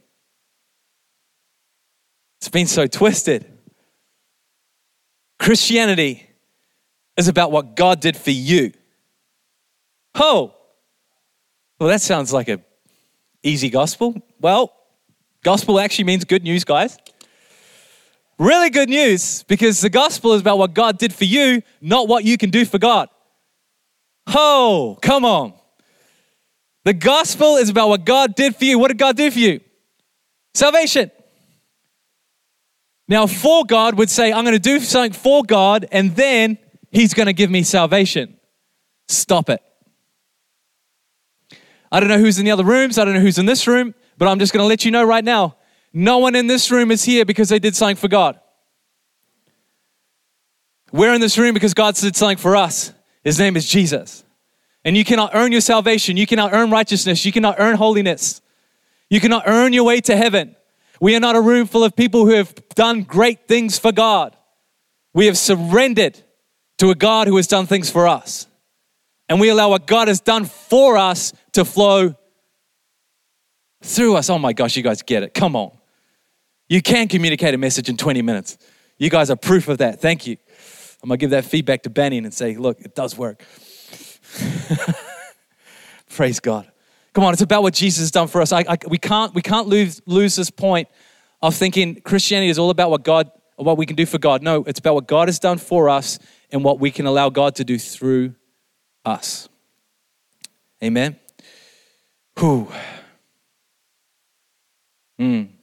It's 2.39 2.49
been 2.49 2.69
so 2.69 2.87
twisted. 2.87 3.51
Christianity 5.41 6.31
is 7.17 7.27
about 7.27 7.51
what 7.51 7.75
God 7.75 7.99
did 7.99 8.17
for 8.17 8.31
you. 8.31 8.71
Oh, 10.15 10.55
well, 11.81 11.89
that 11.89 12.01
sounds 12.01 12.33
like 12.33 12.49
a 12.49 12.61
easy 13.43 13.71
gospel. 13.71 14.15
Well, 14.41 14.73
Gospel 15.43 15.81
actually 15.81 16.05
means 16.05 16.25
good 16.25 16.45
news, 16.45 16.63
guys. 16.63 16.97
Really 18.39 18.71
good 18.71 18.89
news 18.89 19.45
because 19.45 19.81
the 19.81 19.91
gospel 19.91 20.33
is 20.33 20.41
about 20.41 20.59
what 20.59 20.75
God 20.75 20.99
did 20.99 21.13
for 21.13 21.25
you, 21.25 21.63
not 21.81 22.09
what 22.09 22.25
you 22.25 22.37
can 22.37 22.51
do 22.51 22.65
for 22.65 22.79
God. 22.79 23.09
Oh, 24.27 24.99
come 25.03 25.25
on. 25.25 25.55
The 26.85 26.95
gospel 26.95 27.57
is 27.57 27.69
about 27.69 27.89
what 27.89 28.05
God 28.05 28.35
did 28.35 28.57
for 28.57 28.65
you. 28.65 28.79
What 28.79 28.89
did 28.89 28.99
God 28.99 29.17
do 29.17 29.31
for 29.31 29.39
you? 29.39 29.61
Salvation. 30.55 31.11
Now, 33.07 33.27
for 33.27 33.65
God 33.65 33.99
would 33.99 34.11
say, 34.11 34.33
I'm 34.33 34.45
going 34.45 34.55
to 34.55 34.59
do 34.59 34.81
something 34.81 35.13
for 35.13 35.43
God, 35.43 35.87
and 35.93 36.17
then 36.17 36.59
He's 36.91 37.13
going 37.13 37.27
to 37.27 37.33
give 37.33 37.51
me 37.51 37.63
salvation. 37.63 38.39
Stop 39.09 39.51
it. 39.51 39.63
I 41.93 42.01
don't 42.01 42.09
know 42.09 42.19
who's 42.19 42.39
in 42.39 42.45
the 42.45 42.51
other 42.51 42.65
rooms. 42.65 42.99
I 42.99 43.05
don't 43.05 43.15
know 43.15 43.21
who's 43.21 43.39
in 43.39 43.47
this 43.47 43.67
room, 43.67 43.95
but 44.19 44.27
I'm 44.27 44.39
just 44.39 44.53
going 44.53 44.63
to 44.63 44.67
let 44.67 44.85
you 44.85 44.91
know 44.91 45.05
right 45.05 45.25
now 45.25 45.57
no 45.95 46.19
one 46.19 46.35
in 46.35 46.49
this 46.49 46.73
room 46.73 46.91
is 46.91 47.05
here 47.05 47.25
because 47.25 47.49
they 47.49 47.61
did 47.61 47.77
something 47.77 47.97
for 47.97 48.09
God. 48.09 48.39
We're 50.93 51.15
in 51.15 51.21
this 51.21 51.39
room 51.39 51.55
because 51.55 51.73
God 51.73 51.95
did 51.95 52.17
something 52.17 52.37
for 52.37 52.57
us. 52.57 52.93
His 53.23 53.39
name 53.39 53.57
is 53.57 53.67
Jesus. 53.67 54.25
And 54.85 54.97
you 54.97 55.05
cannot 55.05 55.31
earn 55.35 55.53
your 55.53 55.61
salvation. 55.61 56.17
You 56.17 56.27
cannot 56.27 56.53
earn 56.53 56.71
righteousness. 56.71 57.25
You 57.25 57.33
cannot 57.33 57.57
earn 57.59 57.77
holiness. 57.77 58.43
You 59.09 59.21
cannot 59.21 59.45
earn 59.47 59.73
your 59.73 59.85
way 59.85 60.01
to 60.03 60.17
heaven. 60.17 60.57
We 61.01 61.17
are 61.17 61.21
not 61.21 61.37
a 61.37 61.41
room 61.41 61.67
full 61.67 61.85
of 61.85 61.97
people 61.97 62.27
who 62.27 62.33
have 62.33 62.55
done 62.71 63.03
great 63.03 63.47
things 63.47 63.79
for 63.79 63.93
God. 63.93 64.37
We 65.13 65.27
have 65.27 65.39
surrendered 65.39 66.21
to 66.79 66.91
a 66.91 66.95
God 66.95 67.29
who 67.29 67.37
has 67.37 67.47
done 67.47 67.67
things 67.67 67.89
for 67.89 68.09
us. 68.09 68.47
And 69.29 69.41
we 69.41 69.49
allow 69.49 69.71
what 69.71 69.87
God 69.87 70.09
has 70.09 70.21
done 70.21 70.45
for 70.45 70.97
us 70.97 71.33
to 71.53 71.65
flow 71.65 72.15
through 73.83 74.17
us. 74.17 74.29
Oh 74.29 74.39
my 74.39 74.53
gosh, 74.53 74.77
you 74.77 74.83
guys 74.83 75.03
get 75.03 75.23
it. 75.23 75.35
Come 75.35 75.57
on. 75.57 75.74
You 76.69 76.81
can 76.83 77.09
communicate 77.09 77.55
a 77.55 77.59
message 77.59 77.89
in 77.89 77.97
20 77.97 78.23
minutes. 78.23 78.59
You 78.99 79.11
guys 79.11 79.31
are 79.31 79.37
proof 79.37 79.69
of 79.69 79.79
that. 79.79 80.01
Thank 80.01 80.27
you. 80.27 80.37
I'm 81.03 81.09
going 81.09 81.19
to 81.19 81.21
give 81.21 81.31
that 81.31 81.45
feedback 81.45 81.83
to 81.83 81.91
Benny 81.91 82.19
and 82.19 82.33
say, 82.33 82.57
look, 82.57 82.81
it 82.81 82.95
does 82.95 83.19
work. 83.19 83.45
Praise 86.09 86.41
God. 86.41 86.71
Come 87.13 87.25
on, 87.25 87.33
it's 87.33 87.43
about 87.43 87.63
what 87.63 87.75
Jesus 87.75 88.01
has 88.01 88.11
done 88.11 88.27
for 88.27 88.41
us. 88.41 88.53
I, 88.53 88.65
I, 88.69 88.77
we 88.89 88.99
can't, 88.99 89.35
we 89.35 89.43
can't 89.43 89.69
lose, 89.69 90.01
lose 90.07 90.35
this 90.35 90.51
point 90.51 90.89
of 91.43 91.55
thinking 91.55 92.01
Christianity 92.01 92.49
is 92.49 92.59
all 92.59 92.71
about 92.71 92.91
what 92.91 93.05
God, 93.05 93.31
what 93.57 93.77
we 93.77 93.85
can 93.87 93.97
do 93.97 94.07
for 94.07 94.19
God. 94.19 94.43
No, 94.43 94.65
it's 94.65 94.79
about 94.79 94.95
what 94.95 95.07
God 95.07 95.29
has 95.29 95.39
done 95.39 95.59
for 95.59 95.89
us 95.89 96.19
and 96.51 96.65
what 96.65 96.81
we 96.81 96.91
can 96.91 97.07
allow 97.07 97.29
God 97.29 97.55
to 97.57 97.65
do 97.65 97.79
through 97.79 98.35
us. 99.05 99.49
Amen. 100.83 101.17
Whew. 102.39 102.73
Mm. 105.21 105.54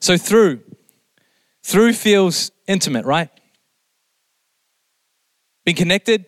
So 0.00 0.16
through, 0.16 0.60
through 1.62 1.92
feels 1.92 2.50
intimate, 2.66 3.04
right? 3.04 3.30
Being 5.64 5.76
connected, 5.76 6.26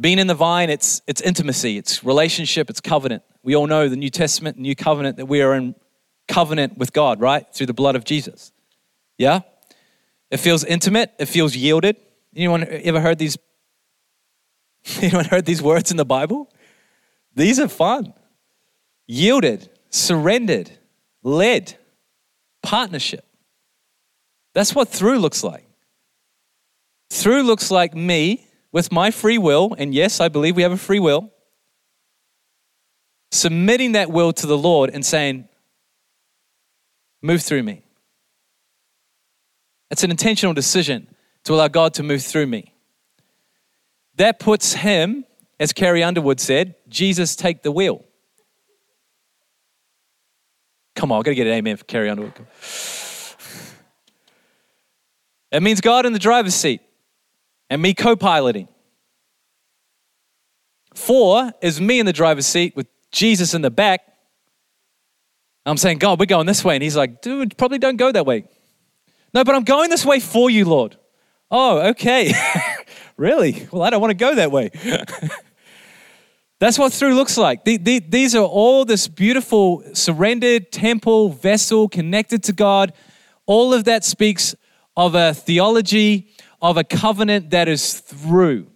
being 0.00 0.18
in 0.18 0.26
the 0.26 0.34
vine, 0.34 0.70
it's, 0.70 1.02
it's 1.06 1.20
intimacy, 1.20 1.78
it's 1.78 2.04
relationship, 2.04 2.70
it's 2.70 2.80
covenant. 2.80 3.22
We 3.42 3.56
all 3.56 3.66
know 3.66 3.88
the 3.88 3.96
New 3.96 4.10
Testament, 4.10 4.58
New 4.58 4.74
Covenant, 4.74 5.16
that 5.16 5.26
we 5.26 5.40
are 5.42 5.54
in 5.54 5.74
covenant 6.28 6.76
with 6.76 6.92
God, 6.92 7.20
right? 7.20 7.46
Through 7.52 7.66
the 7.66 7.74
blood 7.74 7.96
of 7.96 8.04
Jesus. 8.04 8.52
Yeah? 9.18 9.40
It 10.30 10.38
feels 10.38 10.64
intimate, 10.64 11.12
it 11.18 11.26
feels 11.26 11.56
yielded. 11.56 11.96
Anyone 12.34 12.66
ever 12.68 13.00
heard 13.00 13.18
these? 13.18 13.38
Anyone 15.00 15.24
heard 15.24 15.46
these 15.46 15.62
words 15.62 15.90
in 15.90 15.96
the 15.96 16.04
Bible? 16.04 16.52
These 17.34 17.58
are 17.58 17.68
fun. 17.68 18.12
Yielded, 19.06 19.70
surrendered, 19.90 20.70
led, 21.26 21.76
partnership. 22.62 23.26
That's 24.54 24.74
what 24.74 24.88
through 24.88 25.18
looks 25.18 25.42
like. 25.42 25.66
Through 27.10 27.42
looks 27.42 27.70
like 27.70 27.94
me 27.94 28.46
with 28.72 28.92
my 28.92 29.10
free 29.10 29.36
will, 29.36 29.74
and 29.76 29.92
yes, 29.92 30.20
I 30.20 30.28
believe 30.28 30.56
we 30.56 30.62
have 30.62 30.72
a 30.72 30.76
free 30.76 31.00
will, 31.00 31.32
submitting 33.32 33.92
that 33.92 34.10
will 34.10 34.32
to 34.34 34.46
the 34.46 34.56
Lord 34.56 34.90
and 34.90 35.04
saying, 35.04 35.48
Move 37.22 37.42
through 37.42 37.64
me. 37.64 37.82
It's 39.90 40.04
an 40.04 40.10
intentional 40.10 40.54
decision 40.54 41.08
to 41.44 41.54
allow 41.54 41.66
God 41.66 41.94
to 41.94 42.02
move 42.02 42.22
through 42.22 42.46
me. 42.46 42.72
That 44.14 44.38
puts 44.38 44.74
Him, 44.74 45.24
as 45.58 45.72
Carrie 45.72 46.04
Underwood 46.04 46.38
said, 46.38 46.76
Jesus 46.88 47.34
take 47.34 47.62
the 47.62 47.72
wheel. 47.72 48.04
Come 50.96 51.12
on, 51.12 51.20
I 51.20 51.22
gotta 51.22 51.34
get 51.34 51.46
an 51.46 51.52
amen 51.52 51.76
for 51.76 51.84
Carrie 51.84 52.10
Underwood. 52.10 52.32
It 55.52 55.62
means 55.62 55.80
God 55.80 56.06
in 56.06 56.12
the 56.12 56.18
driver's 56.18 56.54
seat 56.54 56.80
and 57.70 57.80
me 57.80 57.94
co 57.94 58.16
piloting. 58.16 58.66
For 60.94 61.52
is 61.60 61.80
me 61.80 62.00
in 62.00 62.06
the 62.06 62.12
driver's 62.12 62.46
seat 62.46 62.74
with 62.74 62.86
Jesus 63.12 63.54
in 63.54 63.60
the 63.60 63.70
back. 63.70 64.00
I'm 65.66 65.76
saying, 65.76 65.98
God, 65.98 66.18
we're 66.18 66.26
going 66.26 66.46
this 66.46 66.64
way. 66.64 66.74
And 66.74 66.82
he's 66.82 66.96
like, 66.96 67.20
dude, 67.20 67.56
probably 67.58 67.78
don't 67.78 67.96
go 67.96 68.10
that 68.10 68.24
way. 68.24 68.44
No, 69.34 69.44
but 69.44 69.54
I'm 69.54 69.64
going 69.64 69.90
this 69.90 70.06
way 70.06 70.20
for 70.20 70.48
you, 70.48 70.64
Lord. 70.64 70.96
Oh, 71.50 71.88
okay. 71.90 72.32
really? 73.16 73.68
Well, 73.70 73.82
I 73.82 73.90
don't 73.90 74.00
want 74.00 74.12
to 74.12 74.14
go 74.14 74.34
that 74.36 74.50
way. 74.50 74.70
That's 76.58 76.78
what 76.78 76.92
through 76.92 77.14
looks 77.14 77.36
like. 77.36 77.64
These 77.64 78.34
are 78.34 78.44
all 78.44 78.84
this 78.84 79.08
beautiful, 79.08 79.82
surrendered 79.92 80.72
temple, 80.72 81.28
vessel 81.28 81.88
connected 81.88 82.42
to 82.44 82.52
God. 82.52 82.94
All 83.44 83.74
of 83.74 83.84
that 83.84 84.04
speaks 84.04 84.54
of 84.96 85.14
a 85.14 85.34
theology 85.34 86.30
of 86.62 86.78
a 86.78 86.84
covenant 86.84 87.50
that 87.50 87.68
is 87.68 88.00
through. 88.00 88.68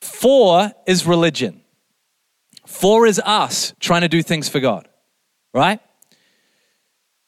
For 0.00 0.72
is 0.86 1.06
religion. 1.06 1.60
For 2.66 3.06
is 3.06 3.20
us 3.24 3.74
trying 3.80 4.02
to 4.02 4.08
do 4.08 4.22
things 4.22 4.48
for 4.48 4.58
God, 4.60 4.88
right? 5.54 5.80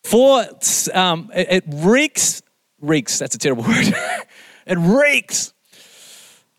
For, 0.04 0.44
um, 0.92 1.30
it, 1.34 1.48
it 1.50 1.64
reeks, 1.68 2.42
reeks, 2.80 3.18
that's 3.18 3.34
a 3.34 3.38
terrible 3.38 3.62
word. 3.68 3.94
it 4.66 4.78
reeks 4.78 5.52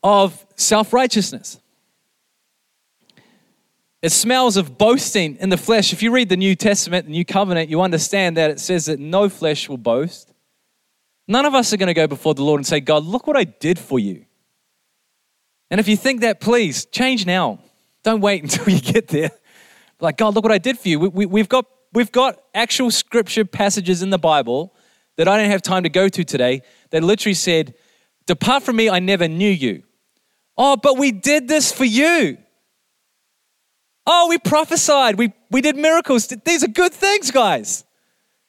of 0.01 0.45
self 0.55 0.93
righteousness. 0.93 1.59
It 4.03 4.11
smells 4.11 4.57
of 4.57 4.77
boasting 4.77 5.37
in 5.37 5.47
the 5.47 5.55
flesh. 5.55 5.93
If 5.93 6.03
you 6.03 6.11
read 6.11 6.27
the 6.27 6.35
New 6.35 6.55
Testament, 6.55 7.05
the 7.05 7.13
New 7.13 7.23
Covenant, 7.23 7.69
you 7.69 7.81
understand 7.81 8.35
that 8.35 8.51
it 8.51 8.59
says 8.59 8.87
that 8.87 8.99
no 8.99 9.29
flesh 9.29 9.69
will 9.69 9.77
boast. 9.77 10.33
None 11.25 11.45
of 11.45 11.55
us 11.55 11.71
are 11.71 11.77
going 11.77 11.87
to 11.87 11.93
go 11.93 12.05
before 12.05 12.33
the 12.33 12.43
Lord 12.43 12.59
and 12.59 12.67
say, 12.67 12.81
God, 12.81 13.05
look 13.05 13.27
what 13.27 13.37
I 13.37 13.45
did 13.45 13.79
for 13.79 13.97
you. 13.97 14.25
And 15.71 15.79
if 15.79 15.87
you 15.87 15.95
think 15.95 16.19
that, 16.19 16.41
please 16.41 16.85
change 16.85 17.25
now. 17.25 17.59
Don't 18.03 18.19
wait 18.19 18.43
until 18.43 18.67
you 18.67 18.81
get 18.81 19.07
there. 19.07 19.31
Like, 20.01 20.17
God, 20.17 20.35
look 20.35 20.43
what 20.43 20.51
I 20.51 20.57
did 20.57 20.77
for 20.77 20.89
you. 20.89 20.99
We, 20.99 21.25
we, 21.25 21.39
have 21.39 21.47
got, 21.47 21.65
we've 21.93 22.11
got 22.11 22.41
actual 22.53 22.91
scripture 22.91 23.45
passages 23.45 24.03
in 24.03 24.09
the 24.09 24.19
Bible 24.19 24.75
that 25.15 25.29
I 25.29 25.37
don't 25.37 25.49
have 25.49 25.61
time 25.61 25.83
to 25.83 25.89
go 25.89 26.09
to 26.09 26.25
today 26.25 26.61
that 26.89 27.03
literally 27.03 27.35
said, 27.35 27.73
Depart 28.27 28.63
from 28.63 28.75
me, 28.75 28.89
I 28.89 28.99
never 28.99 29.29
knew 29.29 29.49
you. 29.49 29.83
Oh, 30.57 30.75
but 30.75 30.97
we 30.97 31.13
did 31.13 31.47
this 31.47 31.71
for 31.71 31.85
you. 31.85 32.37
Oh, 34.05 34.27
we 34.29 34.37
prophesied, 34.37 35.17
we, 35.17 35.33
we 35.49 35.61
did 35.61 35.77
miracles. 35.77 36.27
These 36.27 36.63
are 36.63 36.67
good 36.67 36.93
things, 36.93 37.31
guys. 37.31 37.85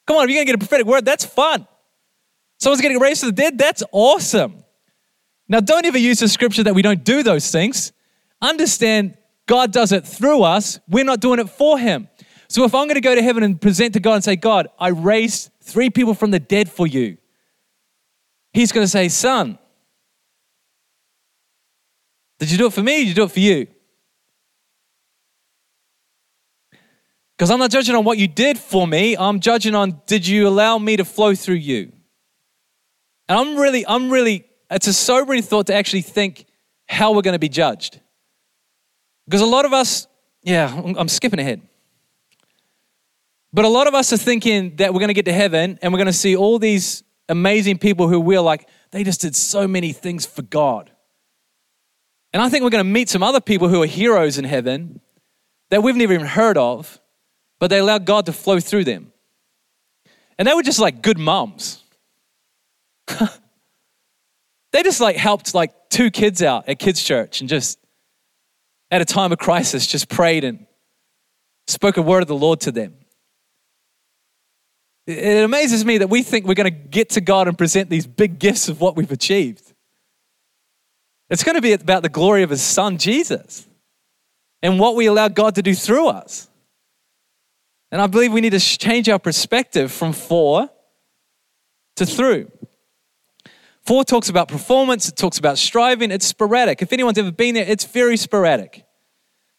Come 0.05 0.17
on, 0.17 0.25
if 0.25 0.29
you're 0.29 0.37
going 0.37 0.47
to 0.47 0.51
get 0.51 0.55
a 0.55 0.59
prophetic 0.59 0.85
word, 0.85 1.05
that's 1.05 1.25
fun. 1.25 1.67
Someone's 2.59 2.81
getting 2.81 2.99
raised 2.99 3.21
to 3.21 3.27
the 3.27 3.31
dead, 3.31 3.57
that's 3.57 3.83
awesome. 3.91 4.63
Now, 5.47 5.59
don't 5.59 5.85
ever 5.85 5.97
use 5.97 6.19
the 6.19 6.27
scripture 6.27 6.63
that 6.63 6.75
we 6.75 6.81
don't 6.81 7.03
do 7.03 7.23
those 7.23 7.51
things. 7.51 7.91
Understand 8.41 9.17
God 9.47 9.71
does 9.71 9.91
it 9.91 10.05
through 10.05 10.43
us, 10.43 10.79
we're 10.87 11.03
not 11.03 11.19
doing 11.19 11.39
it 11.39 11.49
for 11.49 11.77
Him. 11.77 12.09
So 12.47 12.63
if 12.63 12.75
I'm 12.75 12.85
going 12.85 12.95
to 12.95 13.01
go 13.01 13.15
to 13.15 13.21
heaven 13.21 13.43
and 13.43 13.59
present 13.59 13.93
to 13.93 13.99
God 13.99 14.15
and 14.15 14.23
say, 14.23 14.35
God, 14.35 14.67
I 14.79 14.89
raised 14.89 15.51
three 15.61 15.89
people 15.89 16.13
from 16.13 16.31
the 16.31 16.39
dead 16.39 16.69
for 16.69 16.87
you, 16.87 17.17
He's 18.53 18.71
going 18.71 18.83
to 18.83 18.89
say, 18.89 19.09
Son, 19.09 19.57
did 22.39 22.51
you 22.51 22.57
do 22.57 22.67
it 22.67 22.73
for 22.73 22.83
me? 22.83 22.99
did 22.99 23.07
you 23.09 23.13
do 23.13 23.23
it 23.23 23.31
for 23.31 23.39
you? 23.39 23.67
Because 27.37 27.51
I'm 27.51 27.59
not 27.59 27.71
judging 27.71 27.95
on 27.95 28.05
what 28.05 28.17
you 28.17 28.27
did 28.27 28.57
for 28.57 28.87
me. 28.87 29.17
I'm 29.17 29.39
judging 29.39 29.75
on 29.75 30.01
did 30.05 30.25
you 30.25 30.47
allow 30.47 30.77
me 30.77 30.95
to 30.97 31.05
flow 31.05 31.35
through 31.35 31.55
you? 31.55 31.91
And 33.27 33.39
I'm 33.39 33.57
really, 33.57 33.85
I'm 33.85 34.09
really, 34.09 34.45
it's 34.71 34.87
a 34.87 34.93
sobering 34.93 35.41
thought 35.41 35.67
to 35.67 35.73
actually 35.73 36.01
think 36.01 36.45
how 36.87 37.13
we're 37.13 37.23
going 37.23 37.33
to 37.33 37.39
be 37.39 37.49
judged. 37.49 37.99
Because 39.25 39.41
a 39.41 39.45
lot 39.45 39.65
of 39.65 39.73
us, 39.73 40.07
yeah, 40.43 40.81
I'm 40.97 41.09
skipping 41.09 41.39
ahead. 41.39 41.61
But 43.51 43.65
a 43.65 43.69
lot 43.69 43.87
of 43.87 43.95
us 43.95 44.13
are 44.13 44.17
thinking 44.17 44.75
that 44.77 44.93
we're 44.93 44.99
going 44.99 45.07
to 45.07 45.13
get 45.13 45.25
to 45.25 45.33
heaven 45.33 45.79
and 45.81 45.91
we're 45.91 45.97
going 45.97 46.07
to 46.07 46.13
see 46.13 46.35
all 46.35 46.59
these 46.59 47.03
amazing 47.27 47.79
people 47.79 48.07
who 48.07 48.19
we're 48.19 48.41
like, 48.41 48.67
they 48.91 49.03
just 49.03 49.21
did 49.21 49.35
so 49.35 49.67
many 49.67 49.91
things 49.91 50.25
for 50.25 50.41
God. 50.41 50.91
And 52.33 52.43
I 52.43 52.49
think 52.49 52.63
we're 52.63 52.69
going 52.69 52.83
to 52.83 52.89
meet 52.89 53.09
some 53.09 53.23
other 53.23 53.41
people 53.41 53.69
who 53.69 53.81
are 53.81 53.87
heroes 53.87 54.37
in 54.37 54.45
heaven 54.45 54.99
that 55.69 55.81
we've 55.81 55.95
never 55.95 56.13
even 56.13 56.25
heard 56.25 56.57
of, 56.57 56.99
but 57.59 57.69
they 57.69 57.79
allowed 57.79 58.05
God 58.05 58.25
to 58.27 58.33
flow 58.33 58.59
through 58.59 58.83
them. 58.83 59.11
And 60.37 60.47
they 60.47 60.53
were 60.53 60.63
just 60.63 60.79
like 60.79 61.01
good 61.01 61.17
moms. 61.17 61.83
they 63.07 64.83
just 64.83 64.99
like 64.99 65.15
helped 65.15 65.53
like 65.53 65.89
two 65.89 66.11
kids 66.11 66.41
out 66.41 66.67
at 66.67 66.79
kids' 66.79 67.01
church 67.03 67.39
and 67.39 67.49
just 67.49 67.79
at 68.91 69.01
a 69.01 69.05
time 69.05 69.31
of 69.31 69.37
crisis 69.37 69.87
just 69.87 70.09
prayed 70.09 70.43
and 70.43 70.65
spoke 71.67 71.97
a 71.97 72.01
word 72.01 72.21
of 72.21 72.27
the 72.27 72.35
Lord 72.35 72.61
to 72.61 72.71
them. 72.71 72.95
It 75.07 75.43
amazes 75.43 75.85
me 75.85 75.99
that 75.99 76.09
we 76.09 76.23
think 76.23 76.47
we're 76.47 76.55
going 76.55 76.65
to 76.65 76.79
get 76.89 77.11
to 77.11 77.21
God 77.21 77.47
and 77.47 77.57
present 77.57 77.89
these 77.89 78.07
big 78.07 78.39
gifts 78.39 78.69
of 78.69 78.81
what 78.81 78.95
we've 78.95 79.11
achieved. 79.11 79.73
It's 81.29 81.43
going 81.43 81.55
to 81.55 81.61
be 81.61 81.73
about 81.73 82.01
the 82.01 82.09
glory 82.09 82.43
of 82.43 82.49
His 82.49 82.61
Son, 82.61 82.97
Jesus, 82.97 83.67
and 84.63 84.79
what 84.79 84.95
we 84.95 85.05
allow 85.05 85.27
God 85.27 85.55
to 85.55 85.61
do 85.61 85.75
through 85.75 86.07
us. 86.07 86.47
And 87.91 88.01
I 88.01 88.07
believe 88.07 88.33
we 88.33 88.41
need 88.41 88.51
to 88.51 88.59
change 88.59 89.07
our 89.09 89.19
perspective 89.19 89.91
from 89.91 90.13
for 90.13 90.69
to 91.95 92.05
through. 92.05 92.51
For 93.83 94.03
talks 94.03 94.29
about 94.29 94.47
performance, 94.47 95.07
it 95.07 95.15
talks 95.15 95.37
about 95.37 95.57
striving, 95.57 96.11
it's 96.11 96.25
sporadic. 96.25 96.81
If 96.81 96.91
anyone's 96.91 97.17
ever 97.17 97.31
been 97.31 97.53
there, 97.53 97.65
it's 97.67 97.85
very 97.85 98.17
sporadic. 98.17 98.83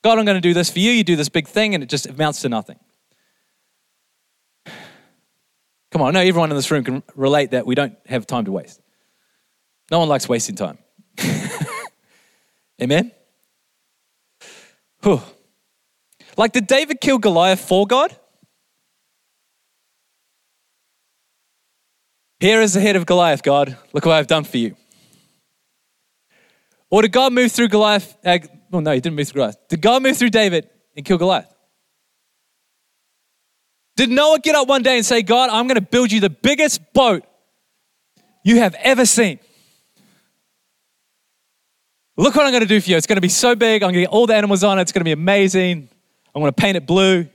God, 0.03 0.19
I'm 0.19 0.25
going 0.25 0.37
to 0.37 0.41
do 0.41 0.53
this 0.53 0.71
for 0.71 0.81
you, 0.81 0.91
you 0.91 1.05
do 1.05 1.17
this 1.17 1.29
big 1.29 1.47
thing, 1.47 1.75
and 1.75 1.83
it 1.83 1.89
just 1.89 2.07
amounts 2.07 2.43
to 2.43 2.49
nothing. 2.49 2.79
Come 5.93 6.03
on, 6.03 6.09
I 6.09 6.11
know 6.11 6.21
everyone 6.27 6.51
in 6.51 6.57
this 6.57 6.71
room 6.71 6.85
can 6.85 7.03
relate 7.15 7.53
that 7.53 7.67
we 7.67 7.75
don't 7.75 7.97
have 8.07 8.27
time 8.27 8.45
to 8.47 8.53
waste. 8.53 8.81
No 9.91 10.01
one 10.01 10.09
likes 10.09 10.29
wasting 10.29 10.57
time. 10.57 10.79
Amen? 12.83 13.13
Whew. 15.03 15.23
Like, 16.37 16.53
did 16.53 16.67
David 16.67 17.01
kill 17.01 17.19
Goliath 17.19 17.61
for 17.61 17.87
God? 17.87 18.15
Here 22.39 22.61
is 22.61 22.75
the 22.75 22.81
head 22.81 22.97
of 22.97 23.07
Goliath, 23.07 23.43
God. 23.43 23.77
Look 23.93 24.05
what 24.05 24.15
I've 24.15 24.27
done 24.27 24.45
for 24.45 24.59
you. 24.59 24.77
Or 26.91 27.03
did 27.03 27.13
God 27.13 27.33
move 27.33 27.51
through 27.51 27.69
Goliath? 27.69 28.17
Uh, 28.25 28.39
well, 28.71 28.83
no, 28.83 28.93
he 28.93 29.01
didn't 29.01 29.17
move 29.17 29.29
through 29.29 29.41
Goliath. 29.41 29.57
Did 29.69 29.81
God 29.81 30.03
move 30.03 30.17
through 30.17 30.31
David 30.31 30.69
and 30.95 31.05
kill 31.05 31.19
Goliath? 31.19 31.53
Did 33.97 34.11
Noah 34.11 34.39
get 34.41 34.55
up 34.55 34.69
one 34.69 34.83
day 34.83 34.97
and 34.97 35.07
say, 35.07 35.23
God, 35.23 35.49
I'm 35.49 35.67
going 35.67 35.77
to 35.77 35.81
build 35.81 36.13
you 36.13 36.21
the 36.21 36.31
biggest 36.31 36.93
boat 36.93 37.25
you 38.45 38.59
have 38.59 38.75
ever 38.75 39.07
seen? 39.07 39.39
Look 42.19 42.35
what 42.35 42.45
I'm 42.47 42.53
going 42.53 42.63
to 42.63 42.69
do 42.69 42.81
for 42.81 42.91
you. 42.91 42.97
It's 42.97 43.07
going 43.07 43.17
to 43.17 43.23
be 43.23 43.29
so 43.29 43.55
big. 43.55 43.83
I'm 43.83 43.89
going 43.89 43.95
to 43.95 44.01
get 44.01 44.11
all 44.11 44.27
the 44.27 44.35
animals 44.35 44.63
on 44.63 44.79
it. 44.79 44.83
It's 44.83 44.93
going 44.93 45.01
to 45.01 45.05
be 45.05 45.13
amazing. 45.13 45.89
I'm 46.37 46.43
going 46.43 46.53
to 46.53 46.61
paint 46.61 46.77
it 46.77 46.87
blue. 46.87 47.27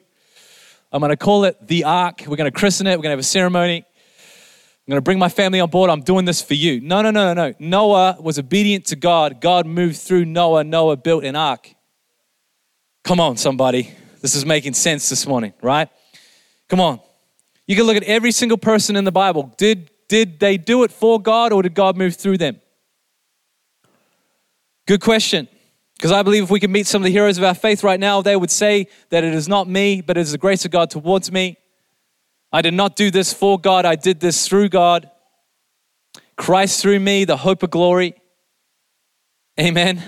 I'm 0.92 1.00
going 1.00 1.10
to 1.10 1.18
call 1.18 1.46
it 1.46 1.58
the 1.66 1.86
ark. 1.86 2.22
We're 2.28 2.36
going 2.36 2.52
to 2.52 2.56
christen 2.56 2.86
it. 2.86 2.92
We're 2.92 2.98
going 2.98 3.06
to 3.06 3.10
have 3.14 3.20
a 3.20 3.24
ceremony. 3.24 3.78
I'm 3.78 4.92
going 4.92 4.98
to 4.98 5.02
bring 5.02 5.18
my 5.18 5.28
family 5.28 5.60
on 5.60 5.72
board. 5.72 5.90
I'm 5.90 6.02
doing 6.02 6.26
this 6.26 6.44
for 6.44 6.54
you. 6.54 6.80
No, 6.82 7.02
no, 7.02 7.10
no, 7.10 7.34
no, 7.34 7.48
no. 7.48 7.56
Noah 7.58 8.18
was 8.20 8.38
obedient 8.38 8.86
to 8.88 8.96
God. 8.96 9.42
God 9.42 9.66
moved 9.66 9.98
through 9.98 10.26
Noah. 10.26 10.64
Noah 10.64 10.98
built 10.98 11.24
an 11.24 11.36
ark. 11.36 11.74
Come 13.04 13.20
on, 13.20 13.38
somebody. 13.38 13.92
This 14.22 14.36
is 14.36 14.46
making 14.46 14.76
sense 14.76 15.10
this 15.10 15.26
morning, 15.26 15.54
right? 15.64 15.90
Come 16.70 16.80
on. 16.80 17.00
You 17.66 17.76
can 17.76 17.86
look 17.86 17.98
at 17.98 18.04
every 18.04 18.32
single 18.32 18.60
person 18.60 18.96
in 18.96 19.04
the 19.04 19.12
Bible. 19.12 19.52
Did, 19.58 19.90
did 20.10 20.40
they 20.40 20.58
do 20.58 20.84
it 20.84 20.92
for 20.92 21.20
God 21.20 21.54
or 21.54 21.64
did 21.64 21.74
God 21.74 21.98
move 21.98 22.18
through 22.18 22.38
them? 22.38 22.62
Good 24.86 25.02
question. 25.02 25.48
Because 26.02 26.14
I 26.14 26.24
believe 26.24 26.42
if 26.42 26.50
we 26.50 26.60
could 26.60 26.72
meet 26.72 26.88
some 26.88 27.04
of 27.04 27.06
the 27.06 27.12
heroes 27.12 27.38
of 27.38 27.44
our 27.44 27.54
faith 27.54 27.84
right 27.84 28.00
now, 28.00 28.24
they 28.24 28.36
would 28.36 28.50
say 28.50 28.88
that 29.12 29.24
it 29.24 29.36
is 29.36 29.48
not 29.48 29.70
me, 29.70 30.02
but 30.02 30.18
it 30.18 30.22
is 30.22 30.32
the 30.32 30.40
grace 30.40 30.66
of 30.66 30.72
God 30.72 30.90
towards 30.90 31.32
me. 31.32 31.58
I 32.52 32.64
did 32.64 32.74
not 32.74 32.96
do 32.96 33.12
this 33.12 33.32
for 33.32 33.60
God, 33.60 33.86
I 33.86 33.94
did 33.94 34.20
this 34.20 34.48
through 34.48 34.70
God. 34.70 35.12
Christ 36.38 36.82
through 36.82 37.00
me, 37.00 37.24
the 37.24 37.38
hope 37.38 37.62
of 37.62 37.70
glory. 37.70 38.16
Amen. 39.60 40.02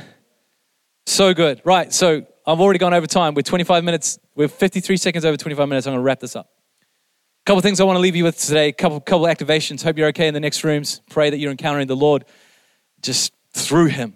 So 1.06 1.32
good. 1.36 1.62
Right, 1.64 1.94
so 1.94 2.26
I've 2.48 2.60
already 2.60 2.80
gone 2.80 2.96
over 2.96 3.06
time. 3.06 3.36
We're 3.36 3.44
25 3.44 3.84
minutes, 3.84 4.18
we're 4.34 4.48
53 4.48 4.98
seconds 4.98 5.26
over 5.26 5.38
25 5.38 5.70
minutes. 5.70 5.86
I'm 5.86 5.94
going 5.94 6.00
to 6.00 6.04
wrap 6.04 6.22
this 6.22 6.36
up. 6.36 6.50
A 6.82 7.46
couple 7.46 7.62
things 7.62 7.80
I 7.80 7.84
want 7.84 7.98
to 7.98 8.02
leave 8.02 8.16
you 8.16 8.24
with 8.24 8.40
today, 8.40 8.70
a 8.70 8.74
couple, 8.74 9.00
couple 9.00 9.28
activations. 9.28 9.84
Hope 9.84 10.00
you're 10.00 10.08
okay 10.08 10.28
in 10.28 10.34
the 10.34 10.40
next 10.40 10.64
rooms. 10.64 11.02
Pray 11.12 11.30
that 11.30 11.38
you're 11.38 11.52
encountering 11.52 11.86
the 11.86 11.96
Lord 11.96 12.26
just 13.04 13.32
through 13.54 13.90
Him. 13.90 14.16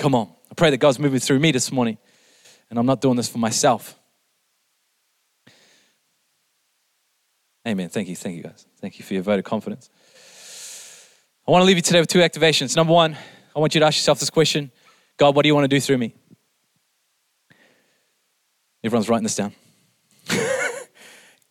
Come 0.00 0.16
on. 0.16 0.28
I 0.52 0.54
pray 0.54 0.68
that 0.68 0.76
God's 0.76 0.98
moving 0.98 1.18
through 1.18 1.38
me 1.38 1.50
this 1.50 1.72
morning, 1.72 1.96
and 2.68 2.78
I'm 2.78 2.84
not 2.84 3.00
doing 3.00 3.16
this 3.16 3.26
for 3.26 3.38
myself. 3.38 3.98
Amen. 7.66 7.88
Thank 7.88 8.08
you. 8.08 8.14
Thank 8.14 8.36
you, 8.36 8.42
guys. 8.42 8.66
Thank 8.78 8.98
you 8.98 9.04
for 9.04 9.14
your 9.14 9.22
vote 9.22 9.38
of 9.38 9.46
confidence. 9.46 9.88
I 11.48 11.52
want 11.52 11.62
to 11.62 11.64
leave 11.66 11.76
you 11.76 11.82
today 11.82 12.00
with 12.00 12.10
two 12.10 12.18
activations. 12.18 12.76
Number 12.76 12.92
one, 12.92 13.16
I 13.56 13.60
want 13.60 13.74
you 13.74 13.80
to 13.80 13.86
ask 13.86 13.96
yourself 13.96 14.20
this 14.20 14.28
question 14.28 14.70
God, 15.16 15.34
what 15.34 15.42
do 15.42 15.48
you 15.48 15.54
want 15.54 15.64
to 15.64 15.74
do 15.74 15.80
through 15.80 15.96
me? 15.96 16.14
Everyone's 18.84 19.08
writing 19.08 19.22
this 19.22 19.36
down. 19.36 19.54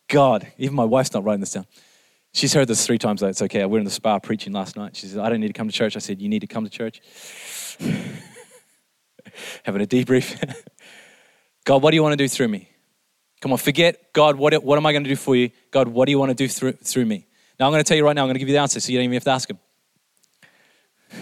God, 0.08 0.46
even 0.58 0.76
my 0.76 0.84
wife's 0.84 1.12
not 1.12 1.24
writing 1.24 1.40
this 1.40 1.54
down. 1.54 1.66
She's 2.34 2.54
heard 2.54 2.68
this 2.68 2.86
three 2.86 2.98
times, 2.98 3.20
though. 3.20 3.26
It's 3.26 3.42
okay. 3.42 3.64
We 3.64 3.72
were 3.72 3.78
in 3.78 3.84
the 3.84 3.90
spa 3.90 4.20
preaching 4.20 4.52
last 4.52 4.76
night. 4.76 4.94
She 4.94 5.08
said, 5.08 5.18
I 5.18 5.28
don't 5.28 5.40
need 5.40 5.48
to 5.48 5.52
come 5.54 5.66
to 5.66 5.74
church. 5.74 5.96
I 5.96 5.98
said, 5.98 6.22
You 6.22 6.28
need 6.28 6.42
to 6.42 6.46
come 6.46 6.62
to 6.62 6.70
church. 6.70 7.00
Having 9.64 9.82
a 9.82 9.86
debrief. 9.86 10.42
God, 11.64 11.82
what 11.82 11.90
do 11.90 11.96
you 11.96 12.02
want 12.02 12.12
to 12.12 12.16
do 12.16 12.28
through 12.28 12.48
me? 12.48 12.68
Come 13.40 13.52
on, 13.52 13.58
forget, 13.58 14.12
God, 14.12 14.36
what, 14.36 14.62
what 14.62 14.76
am 14.76 14.86
I 14.86 14.92
going 14.92 15.04
to 15.04 15.10
do 15.10 15.16
for 15.16 15.34
you? 15.34 15.50
God, 15.70 15.88
what 15.88 16.06
do 16.06 16.12
you 16.12 16.18
want 16.18 16.30
to 16.30 16.34
do 16.34 16.48
through, 16.48 16.72
through 16.72 17.06
me? 17.06 17.26
Now, 17.58 17.66
I'm 17.66 17.72
going 17.72 17.82
to 17.82 17.88
tell 17.88 17.96
you 17.96 18.04
right 18.04 18.14
now, 18.14 18.22
I'm 18.22 18.28
going 18.28 18.34
to 18.34 18.38
give 18.38 18.48
you 18.48 18.54
the 18.54 18.60
answer 18.60 18.78
so 18.80 18.92
you 18.92 18.98
don't 18.98 19.04
even 19.04 19.14
have 19.14 19.24
to 19.24 19.30
ask 19.30 19.50
him. 19.50 19.58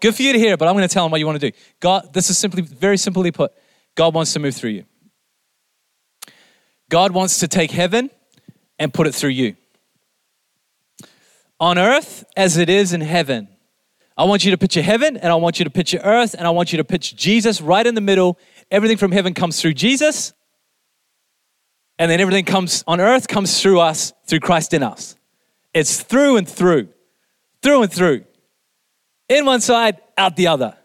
Good 0.00 0.14
for 0.14 0.22
you 0.22 0.32
to 0.34 0.38
hear 0.38 0.52
it, 0.52 0.58
but 0.58 0.68
I'm 0.68 0.74
going 0.74 0.86
to 0.86 0.92
tell 0.92 1.04
him 1.04 1.10
what 1.10 1.18
you 1.18 1.26
want 1.26 1.40
to 1.40 1.50
do. 1.50 1.56
God, 1.80 2.12
this 2.12 2.28
is 2.28 2.36
simply, 2.36 2.62
very 2.62 2.98
simply 2.98 3.32
put, 3.32 3.52
God 3.94 4.14
wants 4.14 4.32
to 4.34 4.38
move 4.38 4.54
through 4.54 4.70
you. 4.70 4.84
God 6.88 7.12
wants 7.12 7.40
to 7.40 7.48
take 7.48 7.70
heaven 7.70 8.10
and 8.78 8.92
put 8.92 9.06
it 9.06 9.14
through 9.14 9.30
you. 9.30 9.56
On 11.58 11.78
earth 11.78 12.24
as 12.36 12.58
it 12.58 12.68
is 12.68 12.92
in 12.92 13.00
heaven. 13.00 13.48
I 14.16 14.24
want 14.24 14.44
you 14.44 14.50
to 14.50 14.58
picture 14.58 14.82
heaven 14.82 15.16
and 15.16 15.30
I 15.30 15.34
want 15.34 15.58
you 15.58 15.64
to 15.64 15.70
picture 15.70 15.98
earth 15.98 16.34
and 16.36 16.46
I 16.46 16.50
want 16.50 16.72
you 16.72 16.78
to 16.78 16.84
picture 16.84 17.14
Jesus 17.14 17.60
right 17.60 17.86
in 17.86 17.94
the 17.94 18.00
middle. 18.00 18.38
Everything 18.70 18.96
from 18.96 19.12
heaven 19.12 19.34
comes 19.34 19.60
through 19.60 19.74
Jesus. 19.74 20.32
And 21.98 22.10
then 22.10 22.20
everything 22.20 22.44
comes 22.44 22.82
on 22.86 23.00
earth 23.00 23.28
comes 23.28 23.60
through 23.60 23.80
us, 23.80 24.12
through 24.26 24.40
Christ 24.40 24.74
in 24.74 24.82
us. 24.82 25.16
It's 25.74 26.02
through 26.02 26.38
and 26.38 26.48
through, 26.48 26.88
through 27.62 27.82
and 27.82 27.92
through. 27.92 28.24
In 29.28 29.44
one 29.44 29.60
side, 29.60 30.00
out 30.16 30.36
the 30.36 30.46
other. 30.46 30.76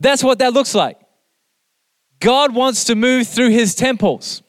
That's 0.00 0.24
what 0.24 0.38
that 0.38 0.52
looks 0.52 0.74
like. 0.74 0.98
God 2.18 2.54
wants 2.54 2.84
to 2.84 2.94
move 2.94 3.26
through 3.26 3.50
his 3.50 3.74
temples. 3.74 4.42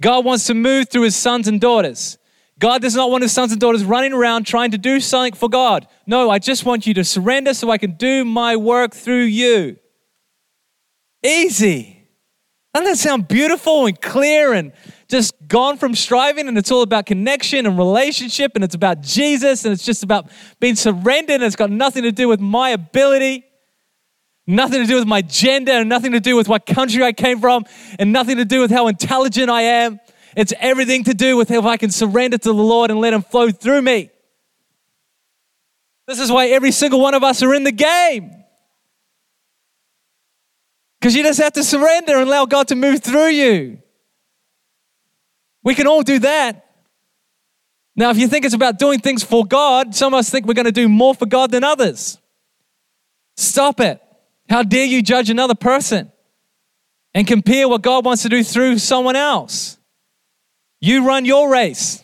God 0.00 0.24
wants 0.24 0.46
to 0.46 0.54
move 0.54 0.88
through 0.88 1.02
his 1.02 1.16
sons 1.16 1.48
and 1.48 1.60
daughters. 1.60 2.16
God 2.58 2.82
does 2.82 2.96
not 2.96 3.10
want 3.10 3.22
his 3.22 3.32
sons 3.32 3.52
and 3.52 3.60
daughters 3.60 3.84
running 3.84 4.12
around 4.12 4.44
trying 4.44 4.72
to 4.72 4.78
do 4.78 5.00
something 5.00 5.34
for 5.34 5.48
God. 5.48 5.86
No, 6.06 6.28
I 6.28 6.38
just 6.38 6.64
want 6.64 6.86
you 6.86 6.94
to 6.94 7.04
surrender 7.04 7.54
so 7.54 7.70
I 7.70 7.78
can 7.78 7.92
do 7.92 8.24
my 8.24 8.56
work 8.56 8.94
through 8.94 9.24
you. 9.24 9.76
Easy. 11.24 11.94
Doesn't 12.74 12.90
that 12.90 12.96
sound 12.98 13.28
beautiful 13.28 13.86
and 13.86 14.00
clear 14.00 14.52
and 14.52 14.72
just 15.08 15.34
gone 15.48 15.78
from 15.78 15.94
striving? 15.94 16.48
And 16.48 16.58
it's 16.58 16.70
all 16.70 16.82
about 16.82 17.06
connection 17.06 17.64
and 17.64 17.78
relationship, 17.78 18.52
and 18.54 18.62
it's 18.62 18.74
about 18.74 19.00
Jesus, 19.00 19.64
and 19.64 19.72
it's 19.72 19.84
just 19.84 20.02
about 20.02 20.30
being 20.60 20.76
surrendered, 20.76 21.36
and 21.36 21.44
it's 21.44 21.56
got 21.56 21.70
nothing 21.70 22.02
to 22.02 22.12
do 22.12 22.28
with 22.28 22.40
my 22.40 22.70
ability, 22.70 23.44
nothing 24.46 24.80
to 24.80 24.86
do 24.86 24.96
with 24.96 25.06
my 25.06 25.22
gender, 25.22 25.72
and 25.72 25.88
nothing 25.88 26.12
to 26.12 26.20
do 26.20 26.36
with 26.36 26.48
what 26.48 26.66
country 26.66 27.02
I 27.02 27.12
came 27.12 27.40
from, 27.40 27.64
and 27.98 28.12
nothing 28.12 28.36
to 28.36 28.44
do 28.44 28.60
with 28.60 28.70
how 28.70 28.88
intelligent 28.88 29.48
I 29.48 29.62
am. 29.62 29.98
It's 30.38 30.54
everything 30.60 31.02
to 31.02 31.14
do 31.14 31.36
with 31.36 31.50
if 31.50 31.64
I 31.64 31.76
can 31.76 31.90
surrender 31.90 32.38
to 32.38 32.48
the 32.48 32.54
Lord 32.54 32.92
and 32.92 33.00
let 33.00 33.12
Him 33.12 33.22
flow 33.22 33.50
through 33.50 33.82
me. 33.82 34.08
This 36.06 36.20
is 36.20 36.30
why 36.30 36.46
every 36.46 36.70
single 36.70 37.00
one 37.00 37.14
of 37.14 37.24
us 37.24 37.42
are 37.42 37.52
in 37.54 37.64
the 37.64 37.72
game. 37.72 38.44
Because 41.00 41.16
you 41.16 41.24
just 41.24 41.40
have 41.40 41.54
to 41.54 41.64
surrender 41.64 42.18
and 42.18 42.28
allow 42.28 42.46
God 42.46 42.68
to 42.68 42.76
move 42.76 43.02
through 43.02 43.30
you. 43.30 43.78
We 45.64 45.74
can 45.74 45.88
all 45.88 46.02
do 46.02 46.20
that. 46.20 46.66
Now, 47.96 48.10
if 48.10 48.16
you 48.16 48.28
think 48.28 48.44
it's 48.44 48.54
about 48.54 48.78
doing 48.78 49.00
things 49.00 49.24
for 49.24 49.44
God, 49.44 49.92
some 49.92 50.14
of 50.14 50.18
us 50.20 50.30
think 50.30 50.46
we're 50.46 50.54
going 50.54 50.66
to 50.66 50.72
do 50.72 50.88
more 50.88 51.16
for 51.16 51.26
God 51.26 51.50
than 51.50 51.64
others. 51.64 52.16
Stop 53.36 53.80
it. 53.80 54.00
How 54.48 54.62
dare 54.62 54.86
you 54.86 55.02
judge 55.02 55.30
another 55.30 55.56
person 55.56 56.12
and 57.12 57.26
compare 57.26 57.68
what 57.68 57.82
God 57.82 58.04
wants 58.04 58.22
to 58.22 58.28
do 58.28 58.44
through 58.44 58.78
someone 58.78 59.16
else? 59.16 59.77
You 60.80 61.06
run 61.06 61.24
your 61.24 61.50
race. 61.50 62.02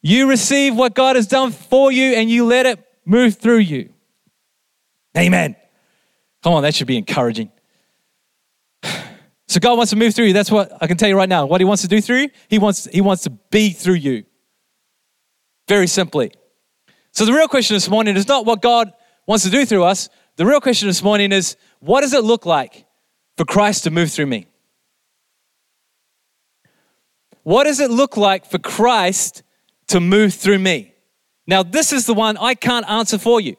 You 0.00 0.28
receive 0.28 0.74
what 0.74 0.94
God 0.94 1.16
has 1.16 1.26
done 1.26 1.52
for 1.52 1.92
you 1.92 2.14
and 2.14 2.28
you 2.28 2.44
let 2.44 2.66
it 2.66 2.84
move 3.04 3.36
through 3.36 3.58
you. 3.58 3.90
Amen. 5.16 5.54
Come 6.42 6.54
on, 6.54 6.62
that 6.62 6.74
should 6.74 6.88
be 6.88 6.98
encouraging. 6.98 7.52
So 9.52 9.60
God 9.60 9.76
wants 9.76 9.90
to 9.90 9.96
move 9.96 10.14
through 10.14 10.26
you. 10.26 10.32
That's 10.32 10.50
what 10.50 10.72
I 10.80 10.86
can 10.86 10.96
tell 10.96 11.10
you 11.10 11.16
right 11.16 11.28
now. 11.28 11.44
What 11.44 11.60
he 11.60 11.66
wants 11.66 11.82
to 11.82 11.88
do 11.88 12.00
through 12.00 12.22
you, 12.22 12.30
he 12.48 12.58
wants, 12.58 12.86
he 12.86 13.02
wants 13.02 13.24
to 13.24 13.30
be 13.30 13.70
through 13.70 13.96
you. 13.96 14.24
Very 15.68 15.86
simply. 15.86 16.32
So 17.12 17.26
the 17.26 17.32
real 17.32 17.48
question 17.48 17.76
this 17.76 17.88
morning 17.88 18.16
is 18.16 18.26
not 18.26 18.46
what 18.46 18.62
God 18.62 18.92
wants 19.26 19.44
to 19.44 19.50
do 19.50 19.66
through 19.66 19.84
us. 19.84 20.08
The 20.36 20.46
real 20.46 20.60
question 20.60 20.88
this 20.88 21.02
morning 21.02 21.32
is 21.32 21.56
what 21.80 22.00
does 22.00 22.14
it 22.14 22.24
look 22.24 22.46
like 22.46 22.86
for 23.36 23.44
Christ 23.44 23.84
to 23.84 23.90
move 23.90 24.10
through 24.10 24.26
me? 24.26 24.46
What 27.42 27.64
does 27.64 27.80
it 27.80 27.90
look 27.90 28.16
like 28.16 28.46
for 28.46 28.58
Christ 28.58 29.42
to 29.88 30.00
move 30.00 30.34
through 30.34 30.58
me? 30.58 30.94
Now, 31.46 31.62
this 31.62 31.92
is 31.92 32.06
the 32.06 32.14
one 32.14 32.36
I 32.36 32.54
can't 32.54 32.88
answer 32.88 33.18
for 33.18 33.40
you. 33.40 33.56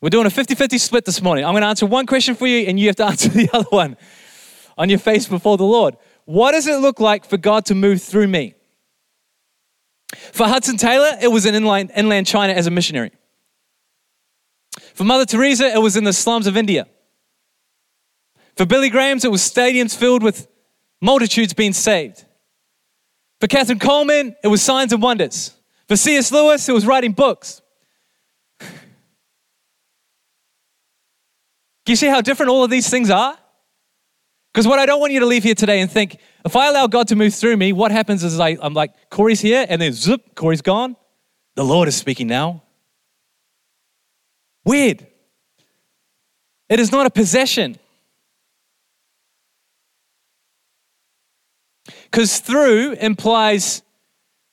We're 0.00 0.10
doing 0.10 0.26
a 0.26 0.30
50 0.30 0.54
50 0.54 0.78
split 0.78 1.04
this 1.04 1.20
morning. 1.20 1.44
I'm 1.44 1.52
going 1.52 1.62
to 1.62 1.66
answer 1.66 1.86
one 1.86 2.06
question 2.06 2.34
for 2.34 2.46
you, 2.46 2.68
and 2.68 2.78
you 2.78 2.86
have 2.86 2.96
to 2.96 3.04
answer 3.12 3.28
the 3.28 3.50
other 3.52 3.66
one 3.70 3.96
on 4.78 4.88
your 4.88 4.98
face 4.98 5.26
before 5.26 5.56
the 5.56 5.64
Lord. 5.64 5.96
What 6.24 6.52
does 6.52 6.66
it 6.66 6.80
look 6.80 7.00
like 7.00 7.24
for 7.24 7.36
God 7.36 7.66
to 7.66 7.74
move 7.74 8.00
through 8.00 8.28
me? 8.28 8.54
For 10.32 10.46
Hudson 10.46 10.76
Taylor, 10.76 11.16
it 11.20 11.28
was 11.28 11.46
in 11.46 11.54
inland, 11.54 11.92
inland 11.96 12.26
China 12.26 12.52
as 12.52 12.66
a 12.66 12.70
missionary. 12.70 13.12
For 14.94 15.04
Mother 15.04 15.26
Teresa, 15.26 15.66
it 15.66 15.78
was 15.78 15.96
in 15.96 16.04
the 16.04 16.12
slums 16.12 16.46
of 16.46 16.56
India. 16.56 16.86
For 18.56 18.66
Billy 18.66 18.90
Graham's, 18.90 19.24
it 19.24 19.30
was 19.30 19.40
stadiums 19.40 19.96
filled 19.96 20.22
with 20.22 20.48
multitudes 21.00 21.54
being 21.54 21.72
saved. 21.72 22.24
For 23.40 23.46
Kathryn 23.46 23.78
Kuhlman, 23.78 24.36
it 24.44 24.48
was 24.48 24.62
signs 24.62 24.92
and 24.92 25.02
wonders. 25.02 25.54
For 25.88 25.96
C.S. 25.96 26.30
Lewis, 26.30 26.68
it 26.68 26.72
was 26.72 26.86
writing 26.86 27.12
books. 27.12 27.62
You 31.86 31.96
see 31.96 32.06
how 32.06 32.20
different 32.20 32.50
all 32.50 32.62
of 32.62 32.70
these 32.70 32.88
things 32.88 33.10
are? 33.10 33.36
Because 34.52 34.68
what 34.68 34.78
I 34.78 34.86
don't 34.86 35.00
want 35.00 35.12
you 35.12 35.18
to 35.20 35.26
leave 35.26 35.42
here 35.42 35.56
today 35.56 35.80
and 35.80 35.90
think, 35.90 36.18
if 36.44 36.54
I 36.54 36.68
allow 36.68 36.86
God 36.86 37.08
to 37.08 37.16
move 37.16 37.34
through 37.34 37.56
me, 37.56 37.72
what 37.72 37.90
happens 37.90 38.22
is 38.22 38.38
I, 38.38 38.56
I'm 38.60 38.74
like, 38.74 38.92
Corey's 39.10 39.40
here, 39.40 39.66
and 39.68 39.82
then 39.82 39.92
zip, 39.92 40.36
Corey's 40.36 40.62
gone. 40.62 40.94
The 41.56 41.64
Lord 41.64 41.88
is 41.88 41.96
speaking 41.96 42.28
now. 42.28 42.62
Weird. 44.64 45.06
It 46.68 46.78
is 46.78 46.92
not 46.92 47.06
a 47.06 47.10
possession. 47.10 47.76
Because 52.10 52.40
through 52.40 52.92
implies 52.94 53.82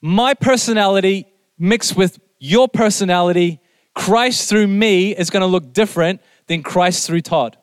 my 0.02 0.34
personality 0.34 1.28
mixed 1.58 1.96
with 1.96 2.20
your 2.39 2.67
personality. 2.67 3.60
Christ 3.96 4.48
through 4.48 4.67
me 4.67 5.15
is 5.15 5.30
going 5.30 5.41
to 5.41 5.48
look 5.48 5.74
different 5.74 6.22
than 6.46 6.62
Christ 6.62 7.08
through 7.08 7.22
Todd. 7.22 7.58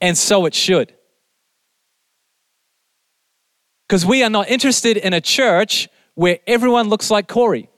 And 0.00 0.16
so 0.16 0.46
it 0.46 0.54
should. 0.54 0.94
Because 3.86 4.06
we 4.06 4.22
are 4.22 4.30
not 4.30 4.48
interested 4.48 4.96
in 4.96 5.12
a 5.12 5.20
church 5.20 5.88
where 6.14 6.38
everyone 6.46 6.88
looks 6.88 7.10
like 7.10 7.28
Corey. 7.28 7.68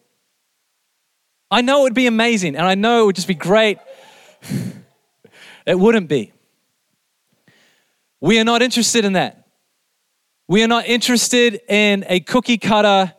I 1.50 1.62
know 1.62 1.80
it 1.80 1.82
would 1.84 1.94
be 1.94 2.06
amazing, 2.06 2.56
and 2.56 2.66
I 2.66 2.74
know 2.74 3.02
it 3.02 3.06
would 3.06 3.16
just 3.16 3.28
be 3.28 3.34
great. 3.34 3.78
it 5.66 5.78
wouldn't 5.78 6.08
be. 6.08 6.32
We 8.20 8.38
are 8.38 8.44
not 8.44 8.62
interested 8.62 9.04
in 9.04 9.14
that. 9.14 9.45
We 10.48 10.62
are 10.62 10.68
not 10.68 10.86
interested 10.86 11.60
in 11.68 12.04
a 12.08 12.20
cookie 12.20 12.58
cutter, 12.58 13.12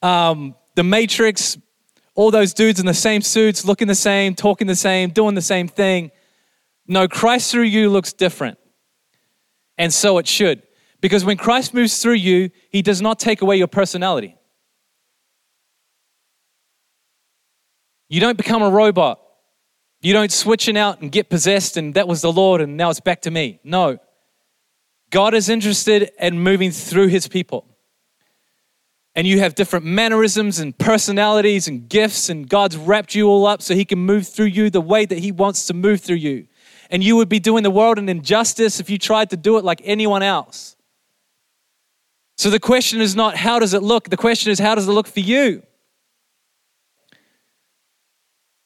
um, 0.00 0.54
the 0.74 0.82
Matrix, 0.82 1.58
all 2.14 2.30
those 2.30 2.54
dudes 2.54 2.80
in 2.80 2.86
the 2.86 2.94
same 2.94 3.20
suits, 3.20 3.64
looking 3.64 3.88
the 3.88 3.94
same, 3.94 4.34
talking 4.34 4.66
the 4.66 4.76
same, 4.76 5.10
doing 5.10 5.34
the 5.34 5.42
same 5.42 5.68
thing. 5.68 6.10
No, 6.86 7.08
Christ 7.08 7.50
through 7.50 7.64
you 7.64 7.90
looks 7.90 8.12
different. 8.12 8.58
And 9.76 9.92
so 9.92 10.18
it 10.18 10.26
should. 10.26 10.62
Because 11.00 11.24
when 11.24 11.36
Christ 11.36 11.74
moves 11.74 12.00
through 12.00 12.14
you, 12.14 12.50
he 12.70 12.80
does 12.80 13.02
not 13.02 13.18
take 13.18 13.42
away 13.42 13.56
your 13.56 13.66
personality. 13.66 14.36
You 18.08 18.20
don't 18.20 18.36
become 18.36 18.62
a 18.62 18.70
robot. 18.70 19.20
You 20.00 20.12
don't 20.12 20.32
switch 20.32 20.68
it 20.68 20.76
out 20.76 21.00
and 21.00 21.10
get 21.10 21.28
possessed 21.28 21.76
and 21.76 21.94
that 21.94 22.08
was 22.08 22.22
the 22.22 22.32
Lord 22.32 22.60
and 22.60 22.76
now 22.76 22.90
it's 22.90 23.00
back 23.00 23.22
to 23.22 23.30
me. 23.30 23.60
No. 23.62 23.98
God 25.12 25.34
is 25.34 25.50
interested 25.50 26.10
in 26.18 26.40
moving 26.40 26.70
through 26.70 27.08
his 27.08 27.28
people. 27.28 27.66
And 29.14 29.26
you 29.26 29.40
have 29.40 29.54
different 29.54 29.84
mannerisms 29.84 30.58
and 30.58 30.76
personalities 30.76 31.68
and 31.68 31.86
gifts, 31.86 32.30
and 32.30 32.48
God's 32.48 32.78
wrapped 32.78 33.14
you 33.14 33.28
all 33.28 33.46
up 33.46 33.60
so 33.60 33.74
he 33.74 33.84
can 33.84 33.98
move 33.98 34.26
through 34.26 34.46
you 34.46 34.70
the 34.70 34.80
way 34.80 35.04
that 35.04 35.18
he 35.18 35.30
wants 35.30 35.66
to 35.66 35.74
move 35.74 36.00
through 36.00 36.16
you. 36.16 36.48
And 36.90 37.04
you 37.04 37.16
would 37.16 37.28
be 37.28 37.38
doing 37.38 37.62
the 37.62 37.70
world 37.70 37.98
an 37.98 38.08
injustice 38.08 38.80
if 38.80 38.88
you 38.88 38.96
tried 38.96 39.28
to 39.30 39.36
do 39.36 39.58
it 39.58 39.64
like 39.64 39.82
anyone 39.84 40.22
else. 40.22 40.76
So 42.38 42.48
the 42.48 42.58
question 42.58 43.02
is 43.02 43.14
not 43.14 43.36
how 43.36 43.58
does 43.58 43.74
it 43.74 43.82
look? 43.82 44.08
The 44.08 44.16
question 44.16 44.50
is 44.50 44.58
how 44.58 44.74
does 44.74 44.88
it 44.88 44.92
look 44.92 45.06
for 45.06 45.20
you? 45.20 45.62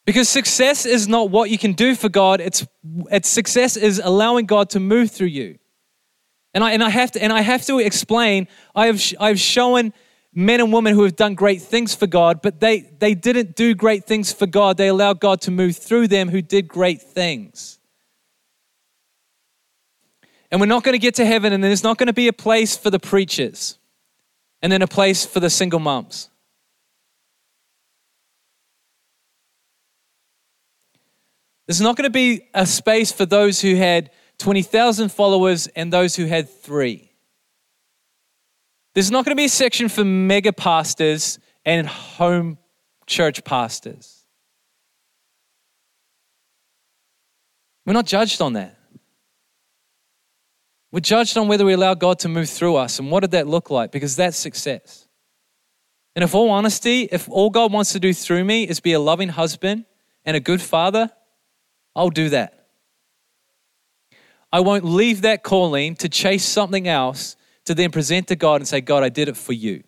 Because 0.05 0.29
success 0.29 0.87
is 0.87 1.09
not 1.09 1.29
what 1.31 1.51
you 1.51 1.59
can 1.59 1.73
do 1.73 1.97
for 1.97 2.09
God, 2.09 2.41
it's, 2.41 2.65
it's 3.11 3.29
success 3.29 3.77
is 3.77 4.01
allowing 4.03 4.47
God 4.47 4.71
to 4.71 4.81
move 4.81 5.11
through 5.11 5.27
you. 5.27 5.59
And 6.57 6.65
I, 6.65 6.73
and 6.73 6.83
I, 6.83 6.89
have, 6.89 7.11
to, 7.11 7.23
and 7.23 7.35
I 7.35 7.43
have 7.43 7.67
to 7.67 7.81
explain, 7.81 8.49
I 8.75 8.87
have, 8.87 9.03
I've 9.21 9.39
shown 9.39 9.93
men 10.33 10.59
and 10.59 10.73
women 10.73 10.95
who 10.95 11.03
have 11.03 11.15
done 11.15 11.35
great 11.35 11.61
things 11.61 11.95
for 11.95 12.07
God, 12.07 12.41
but 12.41 12.61
they, 12.61 12.81
they 12.81 13.15
didn't 13.15 13.57
do 13.57 13.75
great 13.75 14.07
things 14.07 14.33
for 14.33 14.47
God. 14.47 14.79
They 14.79 14.89
allowed 14.89 15.21
God 15.21 15.43
to 15.43 15.51
move 15.51 15.77
through 15.77 16.09
them 16.09 16.31
who 16.31 16.41
did 16.41 16.67
great 16.67 17.03
things. 17.03 17.79
And 20.51 20.59
we're 20.59 20.67
not 20.67 20.83
going 20.83 20.95
to 20.95 20.99
get 20.99 21.17
to 21.17 21.27
heaven, 21.27 21.53
and 21.53 21.63
there's 21.63 21.85
not 21.85 21.99
going 21.99 22.07
to 22.07 22.15
be 22.15 22.27
a 22.27 22.33
place 22.33 22.75
for 22.75 22.89
the 22.89 22.99
preachers 22.99 23.79
and 24.63 24.73
then 24.73 24.81
a 24.81 24.87
place 24.87 25.27
for 25.27 25.41
the 25.41 25.51
single 25.51 25.79
moms. 25.79 26.31
There's 31.67 31.83
not 31.83 31.97
going 31.97 32.05
to 32.05 32.11
be 32.11 32.49
a 32.55 32.65
space 32.65 33.13
for 33.13 33.27
those 33.27 33.61
who 33.61 33.75
had 33.75 34.11
20,000 34.39 35.11
followers 35.11 35.67
and 35.69 35.93
those 35.93 36.17
who 36.17 36.27
had 36.27 36.51
three. 36.51 37.11
There's 38.95 39.11
not 39.11 39.25
going 39.25 39.33
to 39.33 39.41
be 39.41 39.47
a 39.47 39.51
section 39.51 39.89
for 39.89 40.05
mega 40.05 40.53
pastors 40.53 41.39
and 41.65 41.87
home 41.87 42.59
church 43.07 43.45
pastors. 43.45 44.25
We're 47.85 47.93
not 47.93 48.07
judged 48.07 48.41
on 48.41 48.55
that. 48.55 48.77
We're 50.93 51.01
judged 51.01 51.37
on 51.37 51.47
whether 51.49 51.65
we 51.65 51.73
allow 51.73 51.95
God 51.95 52.19
to 52.21 52.29
move 52.29 52.49
through 52.49 52.77
us 52.77 52.99
and 52.99 53.11
what 53.11 53.21
did 53.21 53.33
that 53.33 53.47
look 53.47 53.71
like 53.71 53.93
because 53.93 54.17
that's 54.17 54.37
success. 54.37 55.07
And 56.15 56.23
if 56.25 56.35
all 56.35 56.51
honesty, 56.51 57.03
if 57.13 57.29
all 57.29 57.51
God 57.51 57.73
wants 57.73 57.93
to 57.93 58.01
do 58.01 58.15
through 58.15 58.45
me 58.45 58.65
is 58.65 58.81
be 58.81 58.95
a 58.95 59.01
loving 59.01 59.29
husband 59.29 59.85
and 60.25 60.37
a 60.37 60.41
good 60.41 60.63
father, 60.63 61.11
I'll 61.95 62.11
do 62.11 62.31
that. 62.31 62.66
I 64.53 64.61
won't 64.61 64.85
leave 64.85 65.23
that 65.23 65.43
calling 65.43 65.97
to 65.97 66.09
chase 66.09 66.45
something 66.45 66.89
else 66.89 67.37
to 67.65 67.75
then 67.75 67.91
present 67.91 68.29
to 68.29 68.37
God 68.37 68.61
and 68.61 68.69
say, 68.69 68.81
God, 68.81 69.03
I 69.03 69.09
did 69.09 69.29
it 69.29 69.37
for 69.37 69.53
you. 69.53 69.83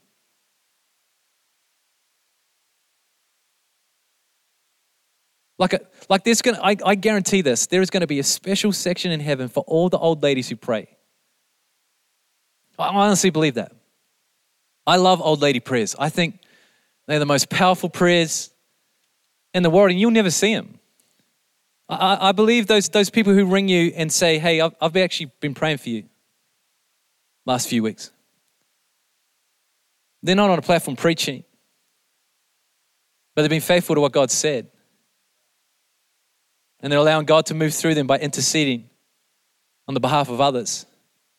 Like, 5.58 5.72
a, 5.72 5.80
like 6.08 6.24
there's 6.24 6.42
gonna, 6.42 6.60
I, 6.62 6.76
I 6.84 6.94
guarantee 6.94 7.40
this, 7.40 7.66
there 7.66 7.82
is 7.82 7.90
going 7.90 8.02
to 8.02 8.06
be 8.06 8.20
a 8.20 8.24
special 8.24 8.72
section 8.72 9.10
in 9.10 9.20
heaven 9.20 9.48
for 9.48 9.64
all 9.66 9.88
the 9.88 9.98
old 9.98 10.22
ladies 10.22 10.48
who 10.48 10.56
pray. 10.56 10.86
I 12.78 12.88
honestly 12.88 13.30
believe 13.30 13.54
that. 13.54 13.72
I 14.86 14.96
love 14.96 15.20
old 15.20 15.42
lady 15.42 15.60
prayers. 15.60 15.96
I 15.98 16.08
think 16.10 16.40
they're 17.06 17.18
the 17.18 17.26
most 17.26 17.50
powerful 17.50 17.88
prayers 17.88 18.50
in 19.52 19.62
the 19.62 19.70
world, 19.70 19.90
and 19.90 19.98
you'll 19.98 20.12
never 20.12 20.30
see 20.30 20.54
them. 20.54 20.77
I, 21.88 22.28
I 22.28 22.32
believe 22.32 22.66
those, 22.66 22.88
those 22.88 23.10
people 23.10 23.32
who 23.32 23.46
ring 23.46 23.68
you 23.68 23.92
and 23.96 24.12
say, 24.12 24.38
hey, 24.38 24.60
I've, 24.60 24.74
I've 24.80 24.96
actually 24.96 25.32
been 25.40 25.54
praying 25.54 25.78
for 25.78 25.88
you 25.88 26.04
last 27.46 27.68
few 27.68 27.82
weeks. 27.82 28.10
They're 30.22 30.36
not 30.36 30.50
on 30.50 30.58
a 30.58 30.62
platform 30.62 30.96
preaching, 30.96 31.44
but 33.34 33.42
they've 33.42 33.50
been 33.50 33.60
faithful 33.60 33.94
to 33.94 34.00
what 34.00 34.12
God 34.12 34.30
said. 34.30 34.68
And 36.80 36.92
they're 36.92 36.98
allowing 36.98 37.26
God 37.26 37.46
to 37.46 37.54
move 37.54 37.74
through 37.74 37.94
them 37.94 38.06
by 38.06 38.18
interceding 38.18 38.88
on 39.86 39.94
the 39.94 40.00
behalf 40.00 40.28
of 40.28 40.40
others. 40.40 40.86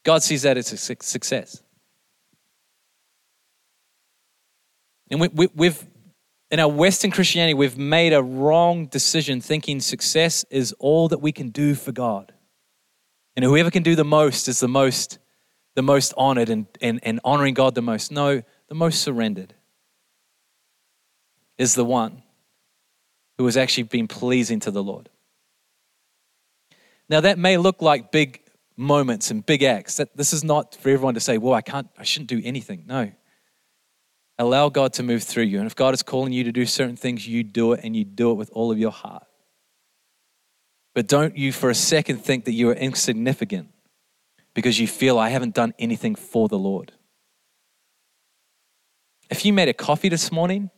God 0.03 0.23
sees 0.23 0.41
that 0.41 0.57
as 0.57 0.71
a 0.73 0.77
success. 0.77 1.61
And 5.11 5.21
we, 5.21 5.27
we, 5.29 5.47
we've, 5.55 5.83
in 6.51 6.59
our 6.59 6.69
Western 6.69 7.11
Christianity, 7.11 7.53
we've 7.53 7.77
made 7.77 8.13
a 8.13 8.23
wrong 8.23 8.87
decision 8.87 9.39
thinking 9.39 9.79
success 9.79 10.45
is 10.49 10.73
all 10.79 11.07
that 11.09 11.19
we 11.19 11.31
can 11.31 11.49
do 11.49 11.75
for 11.75 11.91
God. 11.91 12.33
And 13.35 13.45
whoever 13.45 13.69
can 13.69 13.83
do 13.83 13.95
the 13.95 14.03
most 14.03 14.47
is 14.47 14.59
the 14.59 14.67
most, 14.67 15.19
the 15.75 15.83
most 15.83 16.13
honored 16.17 16.49
and, 16.49 16.65
and, 16.81 16.99
and 17.03 17.19
honoring 17.23 17.53
God 17.53 17.75
the 17.75 17.81
most. 17.81 18.11
No, 18.11 18.41
the 18.67 18.75
most 18.75 19.01
surrendered 19.01 19.53
is 21.57 21.75
the 21.75 21.85
one 21.85 22.23
who 23.37 23.45
has 23.45 23.55
actually 23.55 23.83
been 23.83 24.07
pleasing 24.07 24.59
to 24.61 24.71
the 24.71 24.83
Lord. 24.83 25.09
Now, 27.07 27.21
that 27.21 27.37
may 27.37 27.57
look 27.57 27.81
like 27.81 28.11
big 28.11 28.41
moments 28.75 29.29
and 29.29 29.45
big 29.45 29.63
acts. 29.63 29.97
That, 29.97 30.15
this 30.15 30.33
is 30.33 30.43
not 30.43 30.75
for 30.75 30.89
everyone 30.89 31.13
to 31.13 31.19
say, 31.19 31.37
well, 31.37 31.53
I 31.53 31.61
can't, 31.61 31.87
I 31.97 32.03
shouldn't 32.03 32.29
do 32.29 32.41
anything. 32.43 32.85
No. 32.87 33.11
Allow 34.39 34.69
God 34.69 34.93
to 34.93 35.03
move 35.03 35.23
through 35.23 35.43
you. 35.43 35.57
And 35.57 35.67
if 35.67 35.75
God 35.75 35.93
is 35.93 36.01
calling 36.01 36.31
you 36.31 36.45
to 36.45 36.51
do 36.53 36.65
certain 36.65 36.95
things, 36.95 37.27
you 37.27 37.43
do 37.43 37.73
it 37.73 37.81
and 37.83 37.93
you 37.93 38.05
do 38.05 38.31
it 38.31 38.35
with 38.35 38.49
all 38.53 38.71
of 38.71 38.79
your 38.79 38.91
heart. 38.91 39.25
But 40.95 41.07
don't 41.07 41.37
you 41.37 41.51
for 41.51 41.69
a 41.69 41.75
second 41.75 42.23
think 42.23 42.45
that 42.45 42.53
you 42.53 42.69
are 42.69 42.73
insignificant 42.73 43.67
because 44.53 44.79
you 44.79 44.87
feel 44.87 45.19
I 45.19 45.27
haven't 45.29 45.55
done 45.55 45.73
anything 45.77 46.15
for 46.15 46.47
the 46.47 46.57
Lord. 46.57 46.93
If 49.29 49.45
you 49.45 49.51
made 49.51 49.67
a 49.67 49.73
coffee 49.73 50.07
this 50.07 50.31
morning 50.31 50.69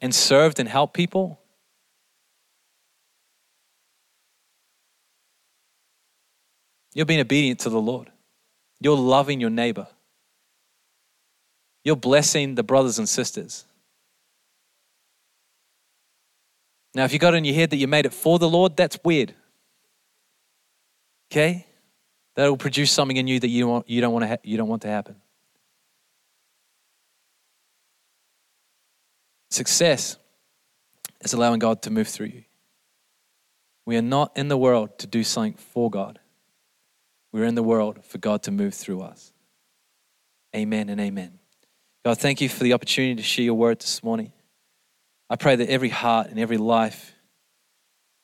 and 0.00 0.12
served 0.12 0.58
and 0.58 0.68
helped 0.68 0.94
people, 0.94 1.40
you're 6.92 7.06
being 7.06 7.20
obedient 7.20 7.60
to 7.60 7.70
the 7.70 7.80
Lord. 7.80 8.10
You're 8.80 8.96
loving 8.96 9.40
your 9.40 9.50
neighbor. 9.50 9.86
You're 11.84 11.96
blessing 11.96 12.54
the 12.54 12.62
brothers 12.62 12.98
and 12.98 13.08
sisters. 13.08 13.64
Now, 16.94 17.04
if 17.04 17.12
you 17.12 17.18
got 17.18 17.34
in 17.34 17.44
your 17.44 17.54
head 17.54 17.70
that 17.70 17.76
you 17.76 17.86
made 17.86 18.06
it 18.06 18.12
for 18.12 18.38
the 18.38 18.48
Lord, 18.48 18.76
that's 18.76 18.98
weird. 19.04 19.34
Okay? 21.30 21.66
That'll 22.34 22.56
produce 22.56 22.90
something 22.90 23.16
in 23.16 23.26
you 23.26 23.40
that 23.40 23.48
you, 23.48 23.66
want, 23.68 23.88
you, 23.88 24.00
don't, 24.00 24.12
want 24.12 24.24
to 24.24 24.28
ha- 24.28 24.42
you 24.42 24.56
don't 24.56 24.68
want 24.68 24.82
to 24.82 24.88
happen. 24.88 25.16
Success 29.50 30.16
is 31.22 31.32
allowing 31.32 31.58
God 31.58 31.82
to 31.82 31.90
move 31.90 32.08
through 32.08 32.26
you. 32.26 32.44
We 33.84 33.96
are 33.96 34.02
not 34.02 34.36
in 34.36 34.48
the 34.48 34.56
world 34.56 34.98
to 35.00 35.06
do 35.06 35.24
something 35.24 35.54
for 35.54 35.90
God. 35.90 36.20
We're 37.32 37.44
in 37.44 37.56
the 37.56 37.62
world 37.62 38.04
for 38.04 38.18
God 38.18 38.42
to 38.44 38.50
move 38.50 38.74
through 38.74 39.02
us. 39.02 39.32
Amen 40.54 40.88
and 40.88 41.00
amen. 41.00 41.39
God, 42.04 42.18
thank 42.18 42.40
you 42.40 42.48
for 42.48 42.64
the 42.64 42.72
opportunity 42.72 43.16
to 43.16 43.22
share 43.22 43.44
your 43.44 43.54
word 43.54 43.80
this 43.80 44.02
morning. 44.02 44.32
I 45.28 45.36
pray 45.36 45.56
that 45.56 45.68
every 45.68 45.90
heart 45.90 46.28
and 46.28 46.38
every 46.38 46.56
life 46.56 47.14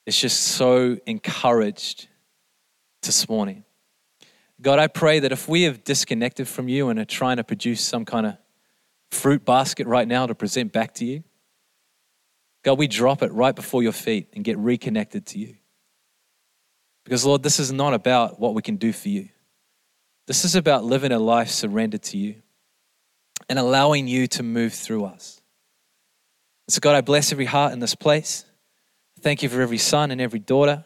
is 0.07 0.19
just 0.19 0.41
so 0.41 0.97
encouraged 1.05 2.09
this 3.03 3.29
morning. 3.29 3.65
God, 4.63 4.79
I 4.79 4.87
pray 4.87 5.19
that 5.21 5.31
if 5.31 5.47
we 5.47 5.65
have 5.65 5.85
disconnected 5.85 6.49
from 6.49 6.69
you 6.69 6.89
and 6.89 6.99
are 6.99 7.05
trying 7.05 7.37
to 7.37 7.45
produce 7.45 7.83
some 7.83 8.07
kind 8.07 8.25
of 8.25 8.39
fruit 9.11 9.45
basket 9.45 9.87
right 9.87 10.09
now 10.09 10.27
to 10.27 10.35
present 10.35 10.73
back 10.73 10.95
to 10.95 11.05
you, 11.05 11.23
God, 12.65 12.79
we 12.79 12.89
drop 12.89 13.23
it 13.23 13.31
right 13.33 13.55
before 13.55 13.83
your 13.83 13.93
feet 13.93 14.29
and 14.33 14.43
get 14.43 14.57
reconnected 14.57 15.27
to 15.27 15.39
you. 15.39 15.55
Because, 17.05 17.27
Lord, 17.27 17.43
this 17.43 17.61
is 17.61 17.71
not 17.71 17.93
about 17.93 18.41
what 18.41 18.55
we 18.55 18.63
can 18.63 18.77
do 18.77 18.93
for 18.93 19.11
you. 19.11 19.29
This 20.27 20.47
is 20.47 20.57
about 20.57 20.83
living 20.83 21.13
a 21.13 21.19
life 21.19 21.51
surrendered 21.51 22.03
to 22.05 22.17
you 22.17 22.37
and 23.49 23.59
allowing 23.59 24.09
you 24.09 24.27
to 24.29 24.43
move 24.43 24.73
through 24.73 25.05
us. 25.05 25.41
So, 26.69 26.81
God, 26.81 26.97
I 26.97 27.01
bless 27.01 27.33
every 27.33 27.45
heart 27.45 27.73
in 27.73 27.79
this 27.79 27.95
place. 27.95 28.45
Thank 29.21 29.43
you 29.43 29.49
for 29.49 29.61
every 29.61 29.79
son 29.79 30.11
and 30.11 30.21
every 30.21 30.41
daughter. 30.41 30.85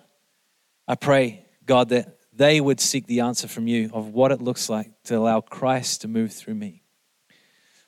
I 0.87 0.95
pray, 0.95 1.47
God, 1.65 1.89
that 1.91 2.19
they 2.33 2.61
would 2.61 2.81
seek 2.81 3.07
the 3.07 3.21
answer 3.21 3.49
from 3.49 3.67
you 3.67 3.91
of 3.93 4.09
what 4.09 4.33
it 4.33 4.41
looks 4.41 4.69
like 4.69 4.91
to 5.05 5.17
allow 5.17 5.41
Christ 5.41 6.03
to 6.03 6.09
move 6.09 6.33
through 6.33 6.55
me. 6.55 6.83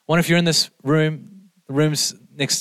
Wonder 0.07 0.21
if 0.21 0.29
you're 0.29 0.39
in 0.39 0.45
this 0.45 0.71
room, 0.83 1.51
the 1.67 1.73
room's 1.73 2.15
next 2.35 2.61